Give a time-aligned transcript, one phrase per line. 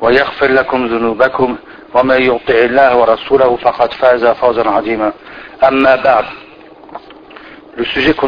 [0.00, 1.56] ويغفر لكم ذنوبكم
[1.94, 5.12] ومن يطع الله ورسوله فقد فاز فوزا عظيما
[5.68, 6.24] أما بعد
[7.76, 8.26] le sujet que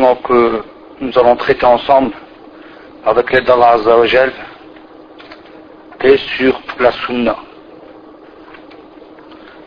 [1.00, 2.12] nous allons traiter ensemble
[3.04, 4.32] avec l'aide d'Allah Azza wa Jal
[6.00, 7.36] est sur la sunna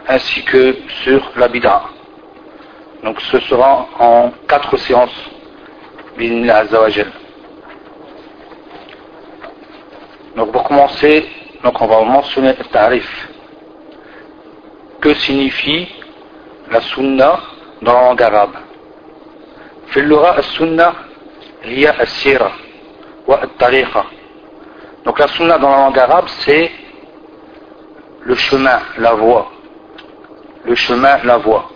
[0.07, 1.83] ainsi que sur la bid'a
[3.03, 5.19] donc ce sera en quatre séances
[6.17, 7.11] Bismillah Azza wa Jal
[10.35, 11.25] donc pour commencer
[11.63, 13.29] donc on va mentionner le tarif
[15.01, 15.87] que signifie
[16.71, 17.39] la sunna
[17.81, 18.55] dans la langue arabe
[19.87, 20.93] في اللغة السنة
[21.63, 22.51] هي السيرة
[23.27, 24.05] والطريقة
[25.05, 26.69] donc la sunna dans la langue arabe c'est
[28.21, 29.49] le chemin, la voie
[30.65, 31.69] le chemin, la voie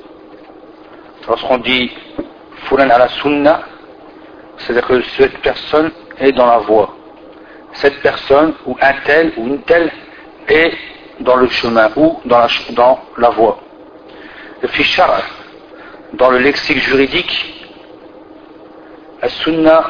[1.28, 1.89] lorsqu'on dit
[2.66, 3.61] fulan à la sunna
[4.58, 6.89] c'est-à-dire que cette personne est dans la voie
[7.80, 9.91] Cette personne ou un tel ou une telle
[10.48, 10.72] est
[11.20, 13.58] dans le chemin ou dans la, dans la voie.
[14.62, 15.22] Le fichar,
[16.14, 17.52] dans le lexique juridique,
[19.24, 19.80] السنة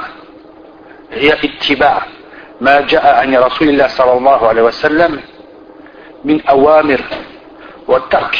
[1.12, 2.02] هي اتباع
[2.60, 5.20] ما جاء عن رسول الله صلى الله عليه وسلم
[6.24, 7.00] من أوامر
[7.88, 8.36] والترك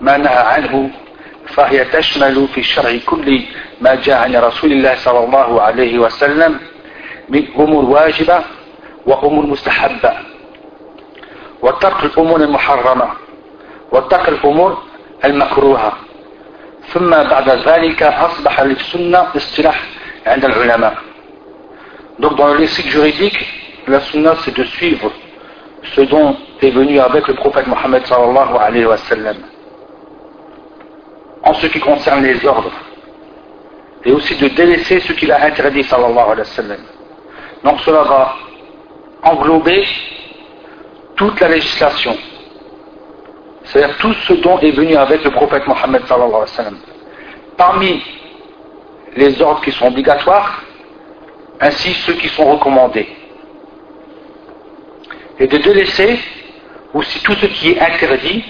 [0.00, 0.90] ما نهى عنه
[1.46, 3.42] فهي تشمل في الشرع كل
[3.80, 6.60] ما جاء عن رسول الله صلى الله عليه وسلم
[7.28, 8.40] من أمور واجبة
[9.06, 10.12] وأمور مستحبة
[11.62, 13.08] وترك الأمور المحرمة
[13.92, 14.82] وترك الأمور
[15.24, 15.92] المكروهة
[16.88, 19.82] ثم بعد ذلك أصبح للسنة اصطلاح
[20.26, 20.94] عند العلماء
[22.18, 23.38] Donc dans le lexique juridique,
[23.88, 25.10] la sunna c'est de suivre
[25.94, 29.36] ce dont est venu avec le prophète Mohammed sallallahu alayhi wa sallam.
[31.42, 32.72] En ce qui concerne les ordres,
[34.04, 36.80] et aussi de délaisser ce qu'il a interdit sallallahu alayhi wa sallam.
[37.64, 38.34] Donc cela va
[39.22, 39.86] englober
[41.16, 42.16] toute la législation,
[43.64, 46.78] c'est-à-dire tout ce dont est venu avec le prophète Mohammed sallallahu alayhi wa sallam.
[47.56, 48.02] Parmi
[49.16, 50.62] les ordres qui sont obligatoires,
[51.60, 53.08] ainsi ceux qui sont recommandés.
[55.38, 56.18] Et de délaisser
[56.94, 58.44] aussi tout ce qui est interdit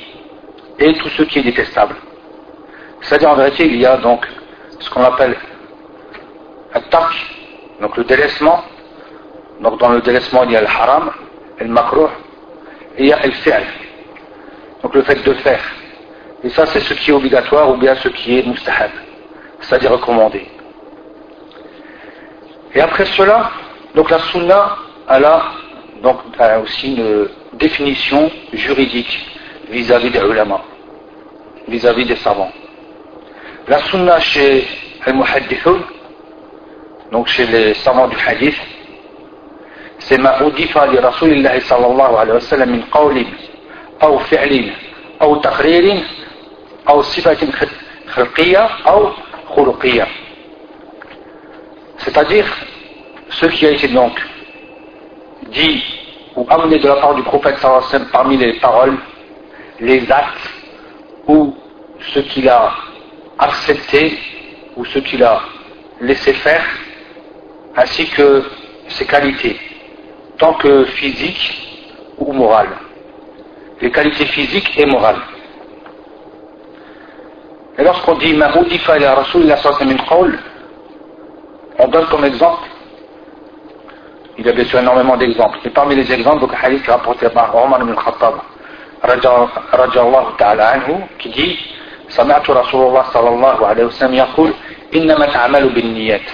[0.78, 1.96] et tout ce qui est détestable.
[3.00, 4.26] C'est-à-dire en vérité, il y a donc
[4.78, 5.36] ce qu'on appelle
[6.74, 7.14] un tark,
[7.80, 8.62] donc le délaissement.
[9.60, 11.10] Donc dans le délaissement, il y a le haram,
[11.58, 12.08] le makruh,
[12.96, 13.64] et il y a le fi'l.
[14.82, 15.62] Donc le fait de faire.
[16.42, 18.90] Et ça, c'est ce qui est obligatoire ou bien ce qui est mustahab,
[19.60, 20.46] c'est-à-dire recommandé.
[22.74, 23.50] Et après cela,
[23.94, 24.76] donc la sunna,
[25.08, 25.42] elle a,
[26.02, 29.26] donc, a aussi une définition juridique
[29.68, 30.62] vis-à-vis des ulama,
[31.68, 32.52] vis-à-vis des savants.
[33.68, 34.66] La sunna chez
[35.04, 35.80] al-muhaddithun,
[37.12, 38.56] donc chez les savants du hadith,
[39.99, 43.25] c'est ما أضيف لرسول الله صلى الله عليه وسلم من قول
[44.03, 44.71] أو فعل
[45.21, 46.03] أو تقرير
[46.89, 47.47] أو صفة
[48.07, 49.11] خلقية أو
[49.55, 50.07] خلقية
[51.97, 52.45] c'est-à-dire
[53.29, 54.15] ce qui a été donc
[55.51, 55.81] dit
[56.35, 58.97] ou amené de la part du prophète sallallahu alayhi wa sallam parmi les paroles,
[59.79, 60.49] les actes
[61.27, 61.55] ou
[62.13, 62.73] ce qu'il a
[63.39, 64.19] accepté
[64.75, 65.41] ou ce qu'il a
[66.01, 66.65] laissé faire
[67.77, 68.43] ainsi que
[68.89, 69.57] ses qualités
[70.40, 71.44] Tant que physique
[72.18, 72.70] ou morale.
[73.80, 75.20] Les qualités physiques et morales.
[77.78, 79.56] Et lorsqu'on dit Ma'udifa ila Rasulillah
[79.86, 80.38] min qawl,
[81.78, 82.68] on donne comme exemple,
[84.36, 87.28] il y a bien sûr énormément d'exemples, et parmi les exemples, donc, un hadith rapporté
[87.28, 88.34] par Omar ibn Khattab,
[90.38, 91.58] ta'ala anhu, qui dit
[92.10, 94.50] سمعت رسول الله صلى الله عليه وسلم يقول
[94.94, 96.26] إنما الأعمال بالنيات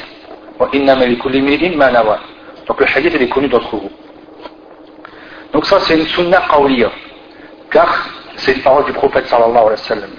[0.60, 2.18] وإنما لكل امرئ ما نوى
[2.66, 3.90] Donc le hadith est connu d'entre vous.
[5.52, 6.90] Donc ça c'est une sunna qawliya.
[7.70, 10.10] Car c'est une parole du prophète sallallahu alayhi wa sallam.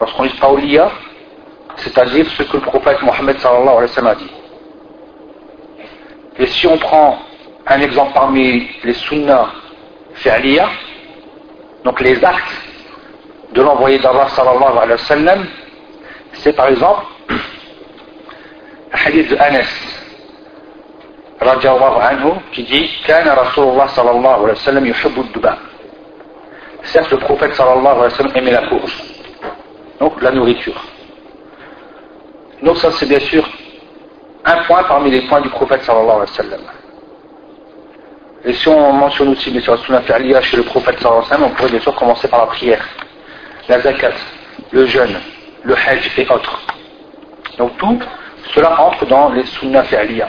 [0.00, 0.90] Lorsqu'on dit Pauliya,
[1.76, 4.30] c'est-à-dire ce que le prophète Mohammed sallallahu alayhi wa sallam a dit.
[6.38, 7.18] Et si on prend
[7.66, 9.48] un exemple parmi les sunnahs
[10.14, 10.68] fi'liya,
[11.84, 12.52] donc les actes
[13.52, 15.46] de l'envoyé d'Allah sallallahu alayhi wa sallam,
[16.34, 20.01] c'est par exemple le hadith de Anas
[21.48, 24.84] anhu qui dit Kana Rasulullah sallallahu alayhi wa sallam
[25.32, 25.58] duba.
[26.84, 29.02] Certes, le prophète sallallahu alayhi wa sallam aimait la course,
[30.00, 30.80] donc la nourriture.
[32.62, 33.44] Donc ça c'est bien sûr
[34.44, 36.72] un point parmi les points du prophète sallallahu alayhi wa.
[38.44, 41.54] Et si on mentionne aussi bien sûr la chez le prophète sallallahu alayhi wa on
[41.54, 42.84] pourrait bien sûr commencer par la prière,
[43.68, 44.14] la zakat,
[44.72, 45.20] le jeûne,
[45.62, 46.60] le hajj et autres.
[47.58, 48.00] Donc tout
[48.54, 50.28] cela entre dans les sunnah fi'liya,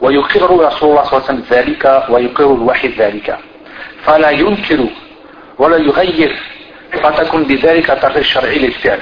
[0.00, 3.38] ويقر رسول الله صلى الله عليه وسلم ذلك ويقر الوحي ذلك
[4.02, 4.86] فلا ينكر
[5.58, 6.36] ولا يغير
[6.92, 9.00] فتكون بذلك تغيير شرعي للفعل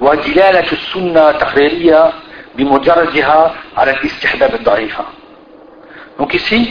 [0.00, 2.12] ودلالة السنة تقريرية
[2.54, 5.04] بمجردها على الاستحباب الضعيفة
[6.18, 6.70] Donc ici,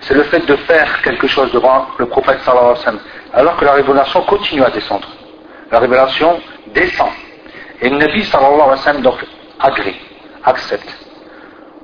[0.00, 3.00] c'est le fait de faire quelque chose devant le prophète sallallahu alayhi wa sallam,
[3.34, 5.06] alors que la révélation continue à descendre.
[5.70, 7.10] La révélation descend.
[7.82, 9.18] Et le Nabi sallallahu alayhi wa sallam donc
[9.60, 9.96] agrée,
[10.44, 10.90] accepte,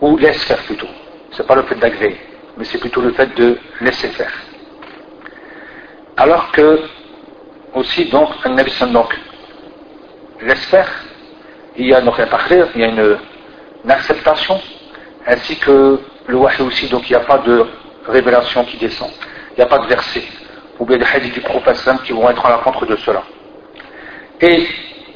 [0.01, 0.89] ou laisse faire plutôt.
[1.33, 2.19] C'est pas le fait d'agréer,
[2.57, 4.33] mais c'est plutôt le fait de laisser faire.
[6.17, 6.81] Alors que,
[7.75, 8.55] aussi donc, un
[8.89, 9.19] donc
[10.43, 10.89] laisse faire,
[11.77, 12.29] il y a donc un
[12.75, 13.19] il y a une,
[13.85, 14.61] une acceptation,
[15.27, 17.65] ainsi que le wahi aussi, donc il n'y a pas de
[18.07, 19.11] révélation qui descend.
[19.53, 20.23] Il n'y a pas de verset
[20.79, 23.23] ou bien des hadiths du prophète qui vont être à l'encontre de cela.
[24.41, 24.67] Et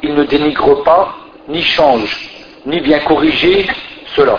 [0.02, 1.16] il ne dénigre pas,
[1.48, 2.30] ni change,
[2.64, 3.66] ni bien corriger
[4.14, 4.38] cela.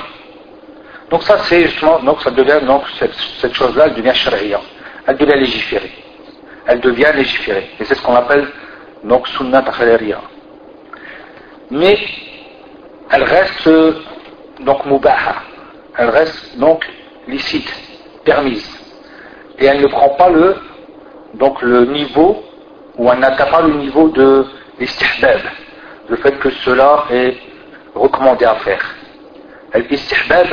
[1.09, 4.59] Donc ça c'est justement, donc ça devient, donc cette, chose-là, elle devient sharia.
[5.06, 5.92] Elle devient légiférée.
[6.65, 7.69] Elle devient légiférée.
[7.80, 8.48] Et c'est ce qu'on appelle
[9.04, 10.19] donc sunnat khalariya.
[11.71, 11.98] Mais
[13.09, 13.69] elle reste
[14.62, 15.36] donc mubaha.
[15.98, 16.86] Elle reste donc
[17.27, 17.74] licite
[18.25, 18.69] permise.
[19.59, 20.56] Et elle ne prend pas le,
[21.36, 22.44] donc le niveau,
[22.98, 24.45] ou elle n'atteint pas le niveau de
[24.80, 25.39] l'istihbab,
[26.09, 27.38] le fait que cela est
[27.95, 28.83] recommandé à faire.
[29.89, 30.48] L'istihbab,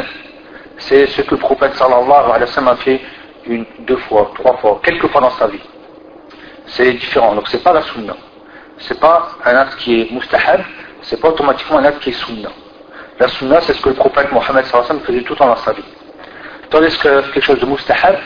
[0.79, 3.01] c'est ce que le prophète sallallahu alayhi wa a fait
[3.47, 5.61] une, deux fois, trois fois, quelques fois dans sa vie.
[6.67, 7.35] C'est différent.
[7.35, 8.15] Donc c'est pas la sunna.
[8.79, 10.63] C'est pas un acte qui est mustahab,
[11.03, 12.49] c'est pas automatiquement un acte qui est sunna.
[13.19, 15.57] La sunna, c'est ce que le prophète Mohammed sallallahu alayhi wa sallam faisait tout dans
[15.57, 15.85] sa vie.
[16.71, 18.17] Tandis que quelque chose de mustahab,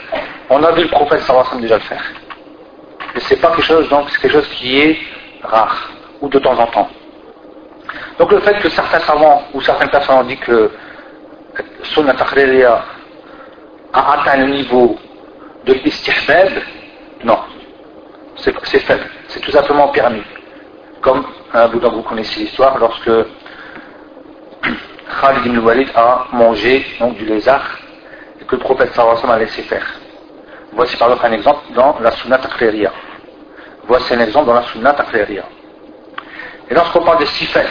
[0.48, 2.04] on a vu le prophète sallallahu alayhi wa déjà le faire.
[3.14, 4.98] Et c'est pas quelque chose, donc quelque chose qui est
[5.42, 5.90] rare,
[6.20, 6.88] ou de temps en temps.
[8.18, 10.70] Donc le fait que certains savants ou certaines personnes ont dit que
[11.82, 12.84] Sunnah Tahririya
[13.92, 14.96] a atteint le niveau
[15.64, 16.52] de l'istihbab,
[17.24, 17.38] non,
[18.36, 20.22] c'est faible, c'est tout simplement permis.
[21.00, 21.24] Comme
[21.54, 23.10] hein, vous, vous connaissez l'histoire, lorsque
[25.20, 27.78] Khalid ibn Walid a mangé donc, du lézard
[28.40, 29.86] et que le prophète sallallahu a laissé faire.
[30.72, 32.92] Voici par exemple un exemple dans la Sunnah Tahririya.
[33.86, 35.44] Voici un exemple dans la Sunnah Tahririya.
[36.70, 37.64] Et lorsqu'on parle des sifat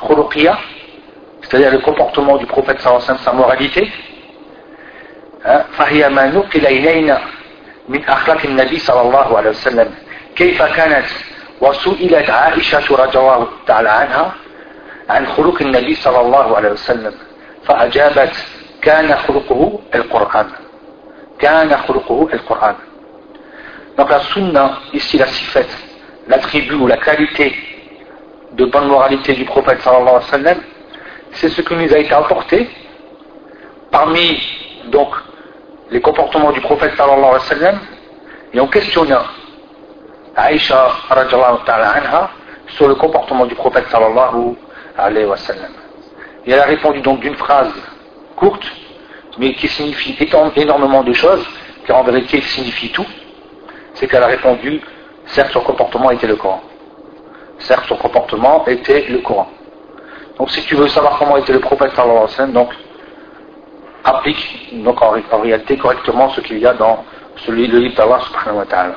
[0.00, 0.56] khuluqiyya,
[1.48, 3.92] c'est-à-dire le comportement du prophète sallallahu alayhi wa sallam, sa moralité,
[5.78, 7.20] فهي ما نقل إلينا
[7.88, 9.94] من أخلاق النبي صلى الله عليه وسلم
[10.36, 11.06] كيف كانت
[11.60, 14.32] وسئلت عائشة رضي الله تعالى عنها
[15.08, 17.14] عن خلق النبي صلى الله عليه وسلم
[17.64, 18.34] فأجابت
[18.82, 20.46] كان خلقه القرآن
[21.38, 22.74] كان خلقه القرآن
[23.96, 25.64] Donc la sunna, ici la sifat,
[26.28, 27.54] l'attribut ou la qualité
[28.52, 30.58] de bonne moralité du prophète sallallahu alayhi wa sallam,
[31.32, 32.68] c'est ce qui nous a été apporté
[33.90, 34.40] parmi
[34.86, 35.08] donc
[35.90, 37.78] les comportements du prophète sallallahu alayhi wa sallam
[38.52, 39.24] et en questionnant
[40.34, 42.30] Aïcha anha
[42.68, 44.54] sur le comportement du prophète sallallahu
[44.98, 45.72] alayhi wa sallam.
[46.44, 47.72] Et elle a répondu donc d'une phrase
[48.36, 48.66] courte
[49.38, 50.16] mais qui signifie
[50.56, 51.44] énormément de choses,
[51.86, 53.06] car en vérité signifie tout,
[53.94, 54.80] c'est qu'elle a répondu,
[55.26, 56.62] certes son comportement était le Coran.
[57.58, 59.48] Certes son comportement était le Coran.
[60.37, 62.69] Donc si tu veux savoir comment était le prophète sallallahu alayhi wa sallam, donc
[64.03, 67.03] applique donc en, en, réalité correctement ce qu'il y a dans
[67.45, 68.95] celui le livre d'Allah subhanahu wa ta'ala.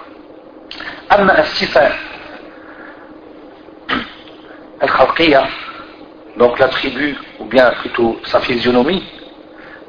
[1.12, 1.92] أما الصفة
[4.80, 5.44] al-khalqiyya,
[6.37, 9.02] donc l'attribut, ou bien plutôt sa physionomie,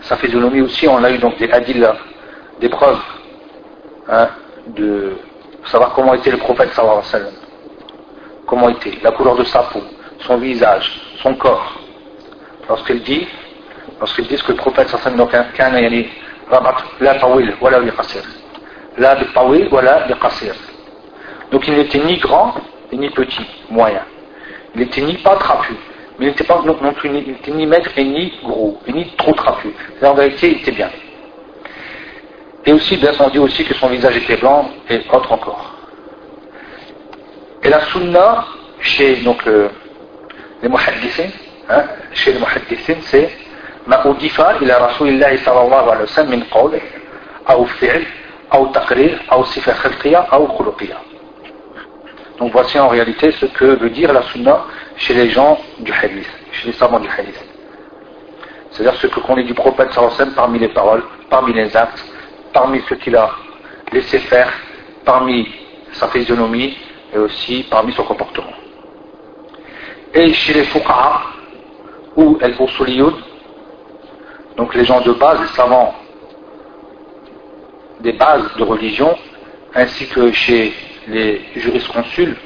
[0.02, 1.96] sa physionomie aussi, on a eu donc des adillas,
[2.60, 3.02] des preuves,
[4.10, 4.30] hein,
[4.68, 5.18] de
[5.66, 7.34] savoir comment était le prophète sallallahu alayhi wa sallam.
[8.46, 9.82] Comment était, la couleur de sa peau,
[10.20, 11.81] son visage, son corps.
[12.69, 13.27] Lorsqu'il dit,
[13.99, 16.09] lorsqu'il dit que le prophète sallallahu alayhi wa sallam,
[16.51, 18.23] donc, la tawil, voilà li qasir.
[18.99, 20.55] La tawil, voilà li qasir.
[21.53, 22.55] Donc il n'était ni grand,
[22.93, 24.03] ni petit, moyen.
[24.75, 25.75] Il n'était ni pas trapu,
[26.19, 29.07] mais il n'était pas non, plus il était ni maigre et ni gros, et ni
[29.17, 29.75] trop trapu.
[30.03, 30.91] En vérité, il était bien.
[32.67, 35.75] Et aussi, bien entendu aussi que son visage était blanc et autre encore.
[37.63, 38.45] Et la sunna,
[38.81, 39.43] chez donc,
[40.62, 41.30] les muhaddithin,
[41.70, 43.30] hein, chez les muhaddithin, c'est
[43.88, 46.80] ما أضيف إلى رسول الله صلى الله عليه وسلم من قول
[47.50, 48.04] أو فعل
[48.54, 50.98] أو تقرير أو صفة خلقية أو خلقية
[52.38, 54.66] Donc voici en réalité ce que veut dire la sunna
[54.98, 57.40] chez les gens du hadith, chez les savants du hadith.
[58.72, 62.04] C'est-à-dire ce que qu'on dit du prophète sallallahu parmi les paroles, parmi les actes,
[62.52, 63.30] parmi ce qu'il a
[63.94, 64.52] laissé faire,
[65.06, 65.48] parmi
[65.94, 66.78] sa physionomie
[67.14, 68.52] et aussi parmi son comportement.
[70.15, 71.23] Et chez les fuqaha
[72.17, 73.15] ou el usuliyun
[74.57, 75.95] donc les gens de base, les savants
[78.01, 79.17] des bases de religion,
[79.75, 80.75] ainsi que chez
[81.09, 82.37] les jurisconsuls,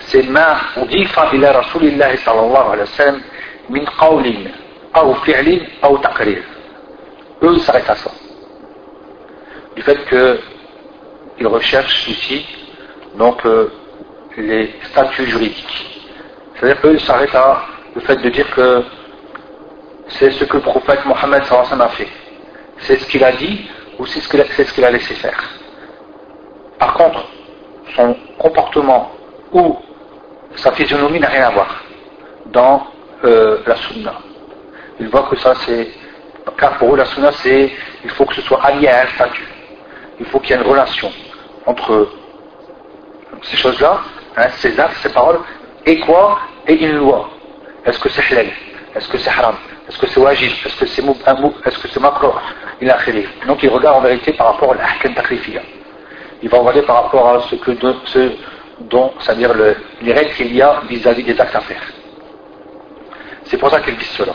[0.00, 3.20] c'est ma udifa ila rasulillahi sallallahu alayhi wa sallam
[3.68, 4.50] min qawlin
[5.04, 6.42] ou fi'lin ou taqrir.
[7.42, 8.10] Eux, ils s'arrêtent à ça.
[9.76, 12.46] Du fait qu'ils recherchent ici
[13.14, 13.68] donc euh,
[14.36, 15.91] les statuts juridiques.
[16.62, 17.62] C'est-à-dire qu'eux, ils s'arrêtent à
[17.96, 18.84] le fait de dire que
[20.10, 22.06] c'est ce que le prophète Mohammed a fait.
[22.78, 25.42] C'est ce qu'il a dit ou c'est ce qu'il a, laissé faire.
[26.78, 27.24] Par contre,
[27.96, 29.10] son comportement
[29.52, 29.76] ou
[30.54, 31.82] sa physionomie n'a rien à voir
[32.46, 32.86] dans
[33.24, 34.14] euh, la sunna.
[35.00, 35.88] Il voit que ça c'est,
[36.58, 37.72] car pour eux la sunna c'est,
[38.04, 39.48] il faut que ce soit allié à un statut.
[40.20, 41.10] Il faut qu'il y ait une relation
[41.66, 42.08] entre
[43.42, 44.00] ces choses-là,
[44.36, 45.40] hein, ces actes, ces paroles,
[45.86, 47.28] et quoi Et une loi.
[47.84, 48.46] Est-ce que c'est halal
[48.94, 49.56] Est-ce que c'est haram?
[49.88, 50.52] Est-ce que c'est wajib?
[50.64, 52.32] Est-ce que c'est Est-ce que c'est makro
[52.80, 52.98] Il a
[53.46, 55.62] Donc il regarde en vérité par rapport à l'ahkam takrifiya.
[56.42, 57.72] Il va regarder par rapport à ce, que
[58.06, 58.32] ce
[58.80, 61.82] dont, c'est-à-dire le, les règles qu'il y a vis-à-vis des actes à faire.
[63.44, 64.34] C'est pour ça qu'ils disent cela.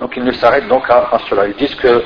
[0.00, 1.46] Donc ils ne s'arrêtent donc à, cela.
[1.48, 2.02] Ils disent que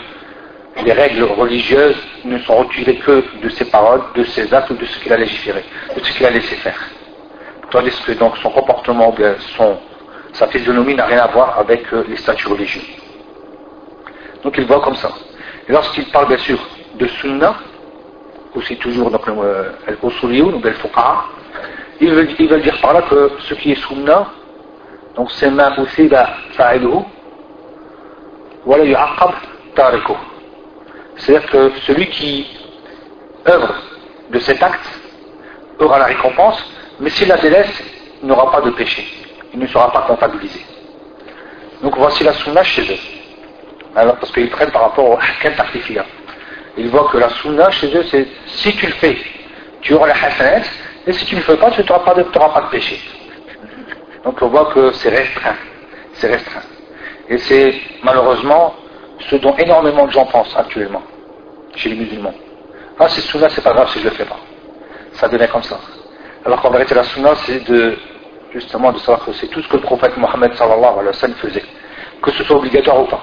[0.85, 4.85] les règles religieuses ne sont retirées que de ses paroles, de ses actes ou de
[4.87, 5.63] ce qu'il a légiféré,
[5.95, 6.81] de ce qu'il a laissé faire.
[7.73, 9.15] Tandis que donc son comportement,
[9.57, 9.79] son
[10.35, 12.83] sa physionomie n'a rien à voir avec euh, les statuts religieux.
[14.43, 15.11] Donc il voit comme ça.
[15.67, 16.59] Et lorsqu'il parle bien sûr
[16.95, 17.55] de sunnah,
[18.55, 19.27] aussi toujours donc
[19.87, 21.25] al-usuliyun ou al-fuqaha,
[22.01, 24.27] il veut, il veut dire par là que ce qui est sunnah,
[25.15, 27.05] donc c'est ma usiba fa'iluhu,
[28.67, 29.33] voilà yu'aqab
[29.75, 30.15] tariku.
[31.17, 32.47] C'est-à-dire que celui qui
[33.49, 33.75] œuvre
[34.31, 35.01] de cet acte
[35.79, 36.65] aura la récompense,
[37.01, 37.83] mais s'il la délaisse,
[38.23, 39.23] il n'aura pas de péché
[39.53, 40.65] il ne sera pas comptabilisé.
[41.83, 42.99] Donc voici la sunna chez eux.
[43.95, 46.05] Parce qu'ils prennent par rapport au hakim tartifiya.
[46.79, 49.19] Ils voient que la sunna chez eux, c'est si tu le fais,
[49.83, 50.63] tu auras la hasanat,
[51.07, 52.99] et si tu ne le fais pas, tu n'auras pas, de, péché.
[54.25, 55.57] Donc on voit que c'est restreint.
[56.15, 56.63] C'est restreint.
[57.29, 58.75] Et c'est malheureusement
[59.29, 61.03] ce dont énormément de gens pensent actuellement,
[61.77, 62.35] chez les musulmans.
[62.99, 64.39] Ah, c'est sunna, c'est pas grave si je le fais pas.
[65.15, 65.79] Ça devient comme ça.
[66.45, 67.97] Alors qu'en vérité, la sunna, c'est de
[68.53, 71.37] justement de savoir que c'est tout ce que le prophète Mohammed sallallahu alayhi wa sallam
[71.37, 71.65] faisait,
[72.21, 73.23] que ce soit obligatoire ou pas.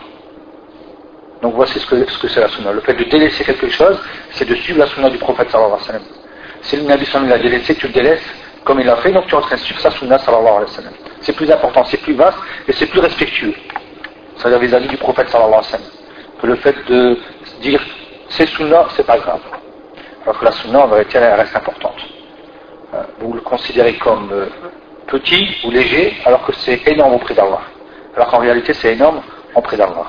[1.41, 2.71] Donc voici ce que c'est la sunna.
[2.71, 3.99] Le fait de délaisser quelque chose,
[4.31, 6.03] c'est de suivre la sunna du prophète sallallahu alayhi wa sallam.
[6.61, 8.25] Si le Nabi sallallahu l'a délaissé, tu le délaisses
[8.63, 10.71] comme il l'a fait, donc tu es en train de suivre sa sunna sallallahu alayhi
[10.71, 10.93] wa sallam.
[11.21, 13.53] C'est plus important, c'est plus vaste et c'est plus respectueux.
[14.37, 15.87] C'est-à-dire vis-à-vis du prophète sallallahu alayhi wa sallam.
[16.41, 17.17] Que le fait de
[17.61, 17.81] dire
[18.29, 19.41] c'est sunna, c'est pas grave.
[20.23, 21.97] Alors que la sunna, en vérité, elle reste importante.
[22.93, 24.47] Euh, vous le considérez comme euh,
[25.05, 27.61] petit ou léger, alors que c'est énorme auprès d'Allah.
[28.15, 29.21] Alors qu'en réalité, c'est énorme
[29.53, 30.05] auprès d'Allah.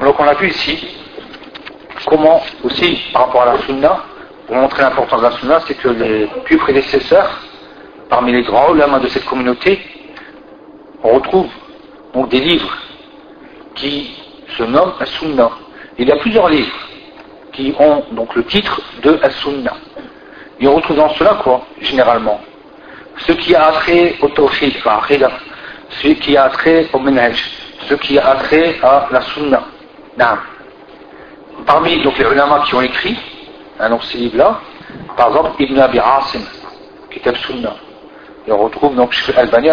[0.00, 0.98] Donc on a vu ici
[2.06, 4.04] comment aussi par rapport à la sunna,
[4.46, 7.40] pour montrer l'importance de la sunna, c'est que les plus prédécesseurs,
[8.10, 9.80] parmi les grands main de cette communauté,
[11.02, 11.48] on retrouve
[12.28, 12.76] des livres
[13.76, 14.14] qui
[14.58, 15.50] se nomment la sunna.
[15.98, 16.72] Il y a plusieurs livres
[17.52, 19.76] qui ont donc le titre de As-Sunnah.
[20.60, 22.40] Et on retrouve dans cela quoi, généralement
[23.18, 24.74] Ce qui a trait au tawhid,
[25.90, 27.36] ce qui a trait au manhaj,
[27.88, 29.64] ce qui a trait à la Sunnah.
[31.66, 33.16] Parmi donc, les ulama qui ont écrit
[33.78, 34.60] hein, donc, ces livres-là,
[35.16, 36.42] Par exemple, Ibn Abi Asim,
[37.10, 37.76] Kitab Sunnah.
[38.46, 39.68] Et on retrouve donc Sheikh Albani,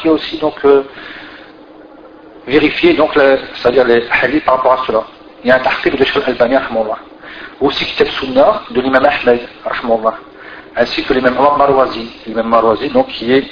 [0.00, 0.82] qui a aussi donc euh,
[2.46, 5.04] vérifié donc c'est-à-dire les hadiths par rapport à cela.
[5.44, 6.56] Il y a un tahqiq de Sheikh Albani,
[7.60, 9.40] aussi Kitab Sunnah de l'imam Ahmed,
[10.76, 13.44] ainsi que l'imam Marwazi, l'imam Marwazi donc qui est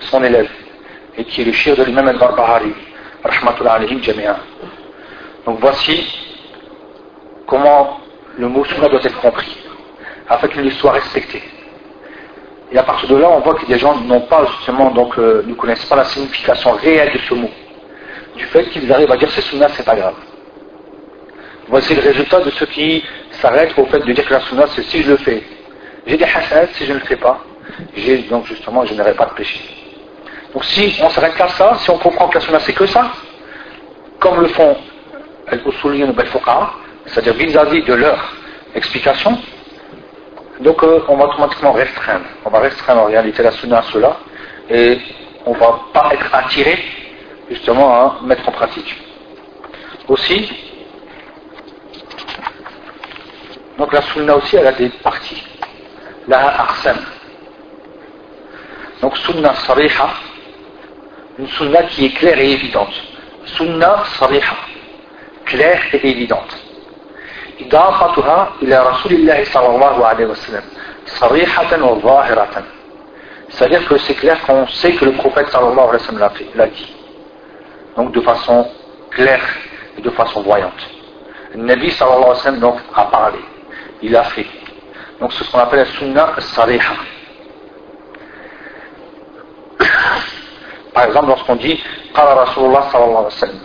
[0.00, 0.50] son élève
[1.16, 2.74] et qui est le shir de l'imam al-Barbahari,
[5.46, 6.06] Donc voici
[7.46, 8.00] comment
[8.38, 9.56] le mot Sunnah doit être compris,
[10.28, 11.42] afin qu'il soit respecté.
[12.72, 15.42] Et à partir de là, on voit que des gens n'ont pas justement, donc, euh,
[15.46, 17.50] ne connaissent pas la signification réelle de ce mot.
[18.36, 20.16] Du fait qu'ils arrivent à dire c'est Sunnah, c'est pas grave.
[21.68, 24.84] Voici le résultat de ceux qui s'arrêtent au fait de dire que la Sunnah, c'est
[24.84, 25.42] si je le fais.
[26.06, 27.40] J'ai des hasanat, si je ne le fais pas,
[28.30, 29.60] donc justement, je n'aurai pas de péché.
[30.54, 33.10] Donc si on s'arrête qu'à ça, si on comprend que la Sunnah, c'est que ça,
[34.20, 34.76] comme le font
[35.48, 36.12] Al-Usuliyin
[37.06, 38.34] c'est-à-dire vis-à-vis de leur
[38.74, 39.38] explication,
[40.60, 42.24] donc euh, on va automatiquement restreindre.
[42.44, 44.16] On va restreindre en réalité la sunna à cela
[44.70, 44.98] et
[45.44, 46.78] on ne va pas être attiré
[47.50, 48.96] justement à mettre en pratique.
[50.08, 50.50] Aussi,
[53.77, 55.43] donc la sunna aussi elle a des parties.
[56.27, 56.97] La arsam.
[59.01, 60.09] Donc sunna sariha,
[61.39, 62.93] une sunna qui est claire et évidente.
[63.45, 64.55] Sunna sariha,
[65.45, 66.55] claire et évidente.
[67.61, 70.63] إضافتها إلى رسول الله صلى الله عليه وسلم
[71.05, 72.63] صريحة وظاهرة
[73.49, 76.47] c'est-à-dire que c'est clair qu'on sait que le prophète sallallahu alayhi wa sallam l'a fait,
[76.55, 76.95] l'a dit
[77.97, 78.65] donc de façon
[79.11, 79.45] claire
[79.97, 80.81] et de façon voyante
[81.53, 83.39] le Nabi sallallahu alayhi wa sallam donc a parlé
[84.02, 84.46] il l'a fait.
[85.20, 86.94] Donc c'est ce qu'on appelle la sunna sariha.
[90.92, 91.78] Par exemple, lorsqu'on dit
[92.14, 93.60] Qala Rasulullah sallallahu alayhi wa sallam,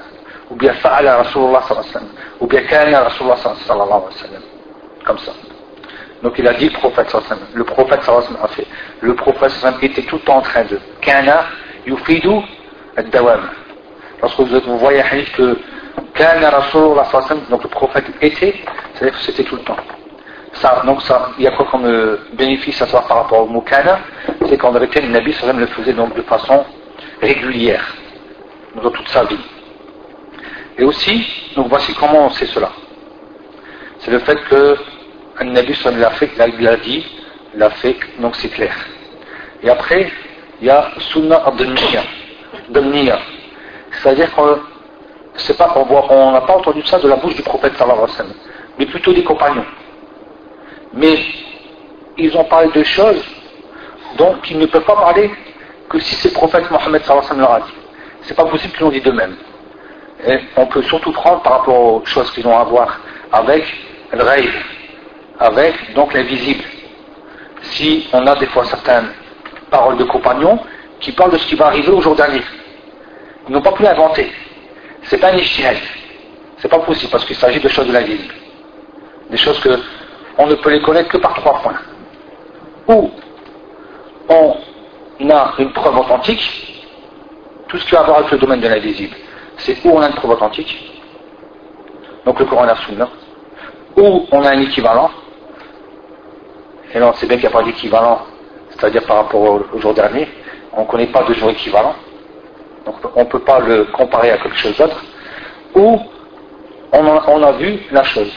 [0.49, 2.09] ou bien Fa'ala Rasulullah sallallahu alayhi wa sallam,
[2.41, 4.41] ou bien Kana Rasulullah sallallahu alayhi wa sallam.
[5.05, 5.31] Comme ça.
[6.21, 7.57] Donc il a dit le prophète sallallahu alayhi wa sallam.
[7.57, 8.67] Le prophète sallallahu alayhi wa sallam a fait.
[8.99, 10.79] Le prophète sallallahu alayhi wa sallam était tout en train de.
[11.01, 11.45] Kana
[11.85, 12.41] yufidu
[12.97, 13.49] ad-dawam.
[14.21, 15.57] Lorsque vous voyez un hadith que
[16.13, 18.55] Kana Rasulullah sallallahu alayhi wa sallam, donc le prophète était,
[18.93, 19.77] c'est-à-dire que c'était tout le temps.
[20.85, 21.01] Donc
[21.37, 23.99] il y a quoi comme euh, bénéfice à savoir par rapport au mot kana?
[24.47, 26.63] C'est qu'en vérité, le Nabi sallam le faisait donc de façon
[27.21, 27.95] régulière,
[28.75, 29.39] dans toute sa vie.
[30.77, 32.69] Et aussi, donc voici comment on sait cela.
[33.99, 34.77] C'est le fait que
[35.39, 37.05] un Nabi l'a fait, il l'a dit,
[37.55, 38.75] l'a fait, donc c'est clair.
[39.63, 40.11] Et après,
[40.59, 42.03] il y a Sunnah Abdelmiya.
[43.91, 44.59] C'est-à-dire qu'on
[45.35, 48.33] c'est pas, on n'a pas entendu ça de la bouche du prophète sallallahu alayhi sallam,
[48.77, 49.65] mais plutôt des compagnons.
[50.93, 51.17] Mais
[52.17, 53.23] ils ont parlé de choses
[54.17, 55.31] dont ils ne peuvent pas parler
[55.89, 57.73] que si c'est le prophète Mohammed leur a dit.
[58.23, 59.35] C'est pas possible qu'ils l'ont dit d'eux-mêmes.
[60.55, 62.99] On peut surtout prendre par rapport aux choses qui ont à voir
[63.31, 63.63] avec
[64.11, 64.53] le rêve,
[65.39, 66.63] avec donc l'invisible.
[67.61, 69.09] Si on a des fois certaines
[69.69, 70.59] paroles de compagnons
[70.99, 72.41] qui parlent de ce qui va arriver au jour dernier,
[73.47, 74.31] ils n'ont pas pu l'inventer.
[75.03, 75.75] C'est pas un Ce
[76.57, 78.33] C'est pas possible parce qu'il s'agit de choses de l'invisible.
[79.29, 79.79] Des choses que
[80.41, 81.79] on ne peut les connaître que par trois points.
[82.87, 83.09] Ou
[84.29, 86.83] on a une preuve authentique,
[87.67, 89.15] tout ce qui a à voir avec le domaine de l'invisible
[89.65, 91.01] c'est où on a une preuve authentique,
[92.25, 93.07] donc le Coran Sunna,
[93.97, 95.11] ou on a un équivalent,
[96.93, 98.21] et là on sait bien qu'il n'y a pas d'équivalent,
[98.71, 100.27] c'est-à-dire par rapport au, jour dernier,
[100.73, 101.95] on ne connaît pas de jour équivalent,
[102.85, 105.03] donc on ne peut pas le comparer à quelque chose d'autre,
[105.75, 105.99] ou
[106.93, 108.31] on a, vu la chose,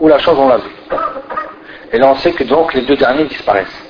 [0.00, 0.70] ou la chose on l'a vu.
[1.92, 3.82] Et là on sait que donc les deux derniers disparaissent.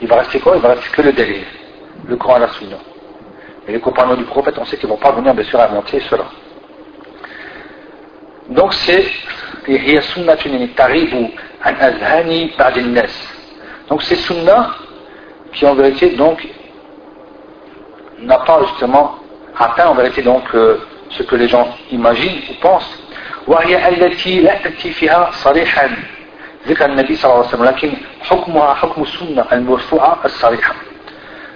[0.00, 0.56] Il va rester quoi?
[0.56, 1.44] Il va rester que le délai,
[2.06, 2.48] le Coran et la.
[3.66, 6.00] Et les compagnons du prophète, on sait qu'ils ne vont pas venir bien sûr inventer
[6.00, 6.24] cela.
[8.50, 9.06] Donc c'est
[13.88, 14.70] donc c'est sunna
[15.54, 16.46] qui en vérité donc
[18.20, 19.16] n'a pas justement
[19.58, 20.78] atteint en vérité donc euh,
[21.10, 23.02] ce que les gens imaginent ou pensent
[23.47, 25.89] وهي التي لا تأتي فيها صريحا
[26.67, 30.73] ذكر النبي صلى الله عليه وسلم لكن حكمها حكم السنة المرفوعة الصريحة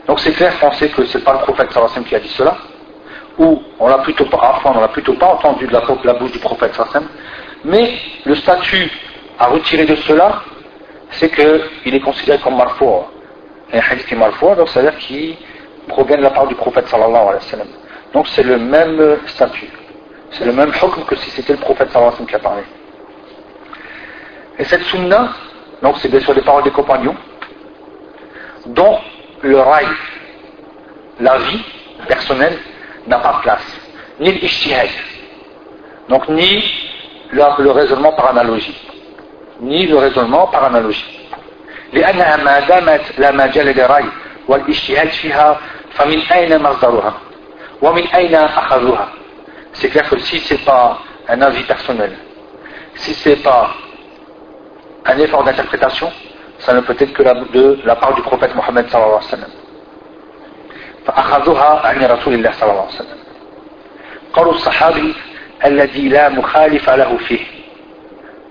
[0.07, 2.57] donc c'est clair qu'on sait que c'est pas le prophète sallallahu qui a dit cela,
[3.37, 6.75] ou on l'a plutôt pas, on l'a plutôt pas entendu de la, bouche du prophète
[6.75, 7.07] sallallahu
[7.63, 8.91] mais le statut
[9.39, 10.43] à retirer de cela,
[11.11, 13.11] c'est qu'il est considéré comme marfour.
[13.71, 15.37] Un hadith qui est marfour, donc c'est-à-dire qui
[15.87, 17.67] provient de la part du prophète sallallahu alayhi wa sallam.
[18.13, 19.69] Donc c'est le même statut.
[20.31, 22.39] C'est le même hukm que si c'était le prophète sallallahu alayhi wa sallam qui a
[22.39, 22.63] parlé.
[24.59, 25.29] Et cette sunna,
[25.81, 27.15] donc c'est bien sûr les paroles des compagnons,
[28.65, 28.99] dont
[29.41, 29.87] le rail,
[31.19, 31.61] la vie
[32.07, 32.57] personnelle,
[33.07, 33.79] n'a pas de place.
[34.19, 34.89] Ni l'ishtihad.
[36.09, 36.63] Donc ni
[37.31, 38.79] le, raisonnement par analogie.
[39.59, 41.19] Ni le raisonnement par analogie.
[41.93, 44.05] لأنها ما دامت لا مجال للرأي
[44.47, 45.59] والاجتهاد فيها
[45.93, 47.13] فمن أين مصدرها
[47.81, 49.09] ومن أين أخذوها
[49.77, 52.13] C'est clair que si c'est pas un avis personnel,
[52.95, 53.71] si c'est pas
[55.05, 56.11] un effort d'interprétation,
[56.59, 59.37] ça ne peut être que la, de la part du prophète Mohammed sallallahu alayhi wa
[59.37, 59.51] sallam.
[61.05, 63.17] فأخذوها عن رسول الله صلى الله عليه وسلم
[64.33, 65.15] قول الصحابي
[65.65, 67.45] الذي لا مخالف له فيه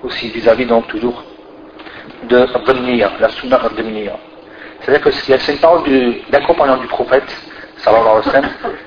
[0.04, 1.22] aussi vis-à-vis donc toujours
[2.24, 4.16] de Dhimniya, la sunna Dhimniya.
[4.80, 5.82] C'est-à-dire que c'est une parole
[6.30, 7.30] d'un compagnon du prophète,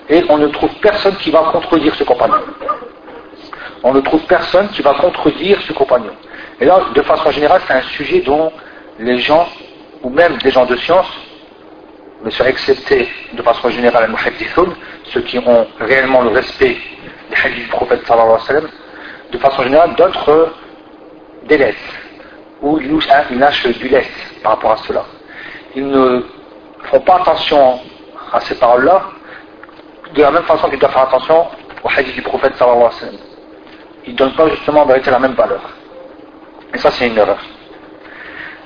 [0.09, 2.43] et on ne trouve personne qui va contredire ce compagnon.
[3.83, 6.13] On ne trouve personne qui va contredire ce compagnon.
[6.61, 8.53] Et là, de façon générale, c'est un sujet dont
[8.99, 9.49] les gens,
[10.03, 11.11] ou même des gens de science,
[12.23, 14.67] mais sur excepté de façon générale al
[15.05, 16.77] ceux qui ont réellement le respect
[17.31, 18.03] des hadiths du prophète
[19.33, 20.53] de façon générale, d'autres
[21.45, 21.77] délaissent,
[22.61, 24.07] ou ils lâchent du laisse
[24.43, 25.05] par rapport à cela.
[25.75, 26.23] Ils ne
[26.85, 27.81] font pas attention
[28.33, 29.03] à ces paroles-là,
[30.15, 31.47] de la même façon qu'ils doivent faire attention
[31.83, 33.21] au hadith du prophète sallallahu alayhi wa sallam.
[34.07, 35.61] Ils ne donnent pas justement en vérité la même valeur.
[36.73, 37.39] Et ça, c'est une erreur.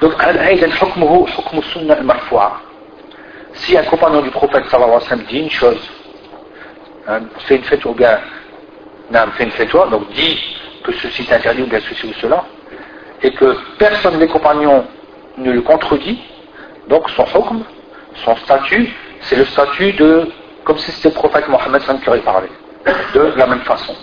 [0.00, 0.12] Donc,
[3.55, 5.90] si un compagnon du prophète sallallahu alayhi wa sallam dit une chose,
[7.09, 8.18] hein, fait une fête ou bien,
[9.11, 10.38] non, fait une fête, donc dit
[10.83, 12.44] que ceci est interdit ou bien ceci ou cela,
[13.22, 14.85] et que personne des compagnons
[15.38, 16.20] ne le contredit,
[16.88, 17.62] donc son hukm,
[18.24, 18.92] son statut,
[19.24, 20.30] c'est le statut de,
[20.63, 22.48] comme si c'était le prophète Mohammed qui aurait parlé,
[23.13, 23.96] de la même façon.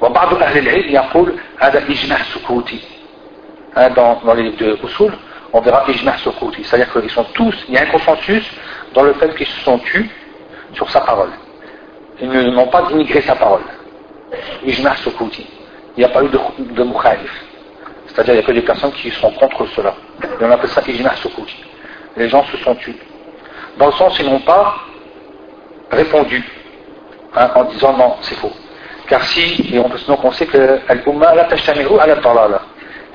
[0.00, 2.80] وبعض أهل العلم يقول هذا إجماع سكوتي
[3.94, 5.12] dans, dans les livres de Usul,
[5.52, 6.64] on verra Ijma' Sokouti.
[6.64, 8.44] C'est-à-dire qu'ils sont tous, il y a un consensus
[8.94, 10.08] dans le fait qu'ils se sont tus
[10.72, 11.30] sur sa parole.
[12.20, 13.62] Ils n'ont pas dénigré sa parole.
[14.64, 15.46] Ijma' Sokouti.
[15.96, 16.38] Il n'y a pas eu de,
[16.74, 17.44] de mukhalif.
[18.06, 19.94] C'est-à-dire qu'il n'y a que des personnes qui sont contre cela.
[20.22, 21.64] Et on appelle ça Ijma' Sokouti.
[22.16, 22.96] Les gens se sont tus.
[23.77, 24.75] Dans le sens, ils n'ont pas
[25.91, 26.43] répondu
[27.35, 28.51] hein, en disant non, c'est faux.
[29.07, 32.61] Car si, et on donc on sait que la.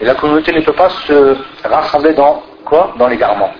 [0.00, 2.94] Et la communauté ne peut pas se rassembler dans quoi?
[2.98, 3.52] Dans l'égarement.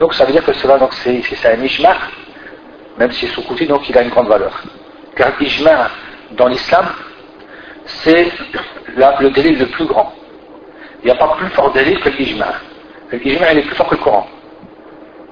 [0.00, 1.94] Donc ça veut dire que cela, donc c'est, un ijma,
[2.98, 4.62] même si c'est sous donc il a une grande valeur.
[5.14, 5.90] Car l'ijma
[6.32, 6.86] dans l'islam,
[7.84, 8.32] c'est
[8.96, 10.12] le délit le plus grand.
[11.02, 12.48] Il n'y a pas plus fort délit que l'ijma.
[13.12, 14.26] L'ijma, il est plus fort que le Coran.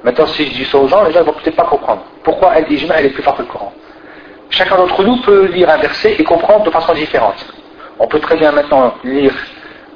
[0.04, 2.02] Maintenant, si je dis ça aux gens, les gens ne vont peut-être pas comprendre.
[2.22, 3.72] Pourquoi il est plus fort que le Coran?
[4.50, 7.44] Chacun d'entre nous peut lire un verset et comprendre de façon différente.
[7.98, 9.34] On peut très bien maintenant lire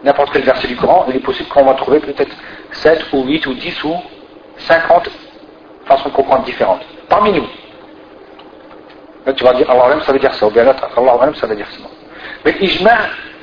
[0.04, 2.34] n'importe quel verset du Coran, il est possible qu'on va trouver peut-être
[2.72, 3.94] 7 ou 8 ou 10 ou
[4.58, 5.08] 50
[5.86, 6.82] façons de comprendre différentes.
[7.08, 7.46] Parmi nous.
[9.24, 11.56] Là, tu vas dire Allah ça veut dire ça, ou bien l'autre, Allah ça veut
[11.56, 11.88] dire ça.
[12.44, 12.90] Mais l'ijma,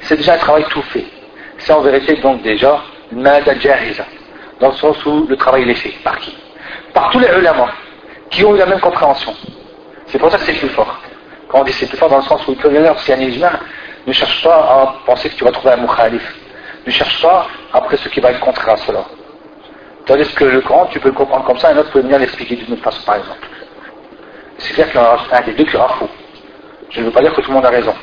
[0.02, 1.06] c'est déjà un travail tout fait.
[1.58, 3.26] C'est en vérité donc déjà une
[3.60, 4.06] jahiza,
[4.60, 5.94] dans le sens où le travail est fait.
[6.04, 6.36] Par qui?
[6.94, 7.68] Par tous les ulama
[8.30, 9.34] qui ont eu la même compréhension.
[10.08, 11.00] C'est pour ça que c'est plus fort.
[11.48, 13.52] Quand on dit c'est plus fort dans le sens où il c'est un ijma,
[14.06, 16.36] ne cherche pas à penser que tu vas trouver un mukhalif.
[16.86, 19.06] Ne cherche pas après ce qui va être contraire à cela.
[20.06, 22.56] Tandis que le Coran, tu peux le comprendre comme ça, un autre peut venir l'expliquer
[22.56, 23.48] d'une autre façon, par exemple.
[24.58, 26.10] C'est clair qu'il y en aura un des deux qui aura faux.
[26.90, 27.94] Je ne veux pas dire que tout le monde a raison.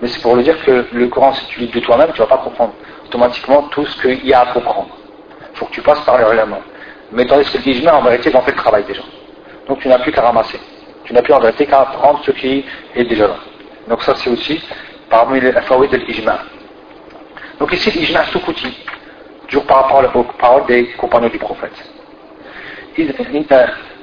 [0.00, 2.26] Mais c'est pour le dire que le Coran, si tu lis de toi-même, tu ne
[2.26, 2.72] vas pas comprendre
[3.04, 4.88] automatiquement tout ce qu'il y a à comprendre.
[5.52, 6.60] Il faut que tu passes par les main.
[7.11, 9.03] Mais tandis que le Dijma, en vérité, va en fait le travail déjà.
[9.67, 10.59] Donc tu n'as plus qu'à ramasser.
[11.05, 13.35] Tu n'as plus en vérité qu'à prendre ce qui est déjà là.
[13.87, 14.61] Donc ça c'est aussi
[15.09, 16.39] parmi les fawid de l'ijma.
[17.59, 18.75] Donc ici l'ijma soukouti,
[19.47, 21.77] toujours par rapport aux paroles des compagnons du prophète.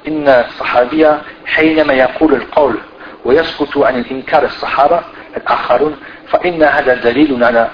[0.07, 2.79] إن الصحابي حينما يقول القول
[3.25, 5.01] ويسكت عن الإنكار الصحابة
[5.37, 7.69] الآخرون فإن هذا دليل على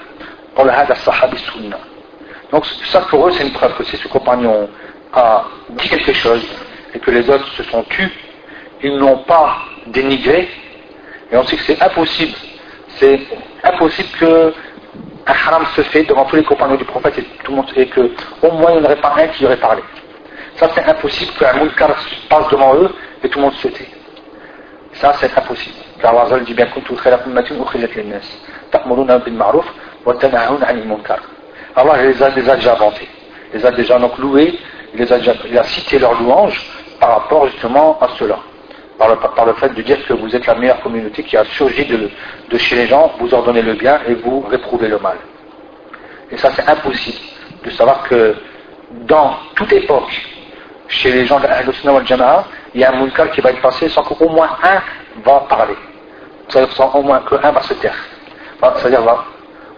[0.56, 1.78] قول هذا الصحابي السنة.
[2.52, 4.68] Donc ça pour eux c'est une preuve que si ce compagnon
[5.13, 6.45] a dit quelque chose
[6.93, 8.11] et que les autres se sont tus,
[8.81, 10.49] ils n'ont pas dénigré
[11.31, 12.35] et on sait que c'est impossible
[12.97, 13.19] c'est
[13.63, 14.53] impossible que
[15.25, 17.87] un haram se fait devant tous les compagnons du prophète et tout le monde et
[17.87, 19.81] que au moins il n'y aurait pas un qui aurait parlé.
[20.57, 21.95] Ça c'est impossible qu'un munkar
[22.29, 22.89] passe devant eux
[23.23, 23.87] et tout le monde se tait.
[24.93, 25.75] Ça c'est impossible.
[26.01, 28.27] Car Allah dit bien kuntu khayra ummatin ukhrijat lin-nas
[28.71, 29.65] ta'muruna bil ma'ruf
[30.05, 31.19] wa tanahuna 'anil munkar.
[31.75, 33.07] Allah les a déjà inventés.
[33.53, 34.59] Les a déjà donc loués,
[34.93, 36.61] il, les a déjà, il a cité leurs louanges
[36.99, 38.39] par rapport justement à cela
[38.97, 42.57] par le, fait de dire que vous êtes la meilleure communauté qui a surgi de,
[42.57, 45.17] chez les gens, vous ordonnez le bien et vous réprouvez le mal.
[46.31, 47.17] Et ça, c'est impossible
[47.63, 48.35] de savoir que
[48.91, 50.11] dans toute époque,
[50.87, 51.47] chez les gens de
[51.89, 54.81] wal Jama'a, il y a un munkar qui va être passé sans qu'au moins un
[55.23, 55.75] va parler.
[56.49, 57.95] Sans au moins qu'un va se taire.
[58.75, 59.01] C'est-à-dire,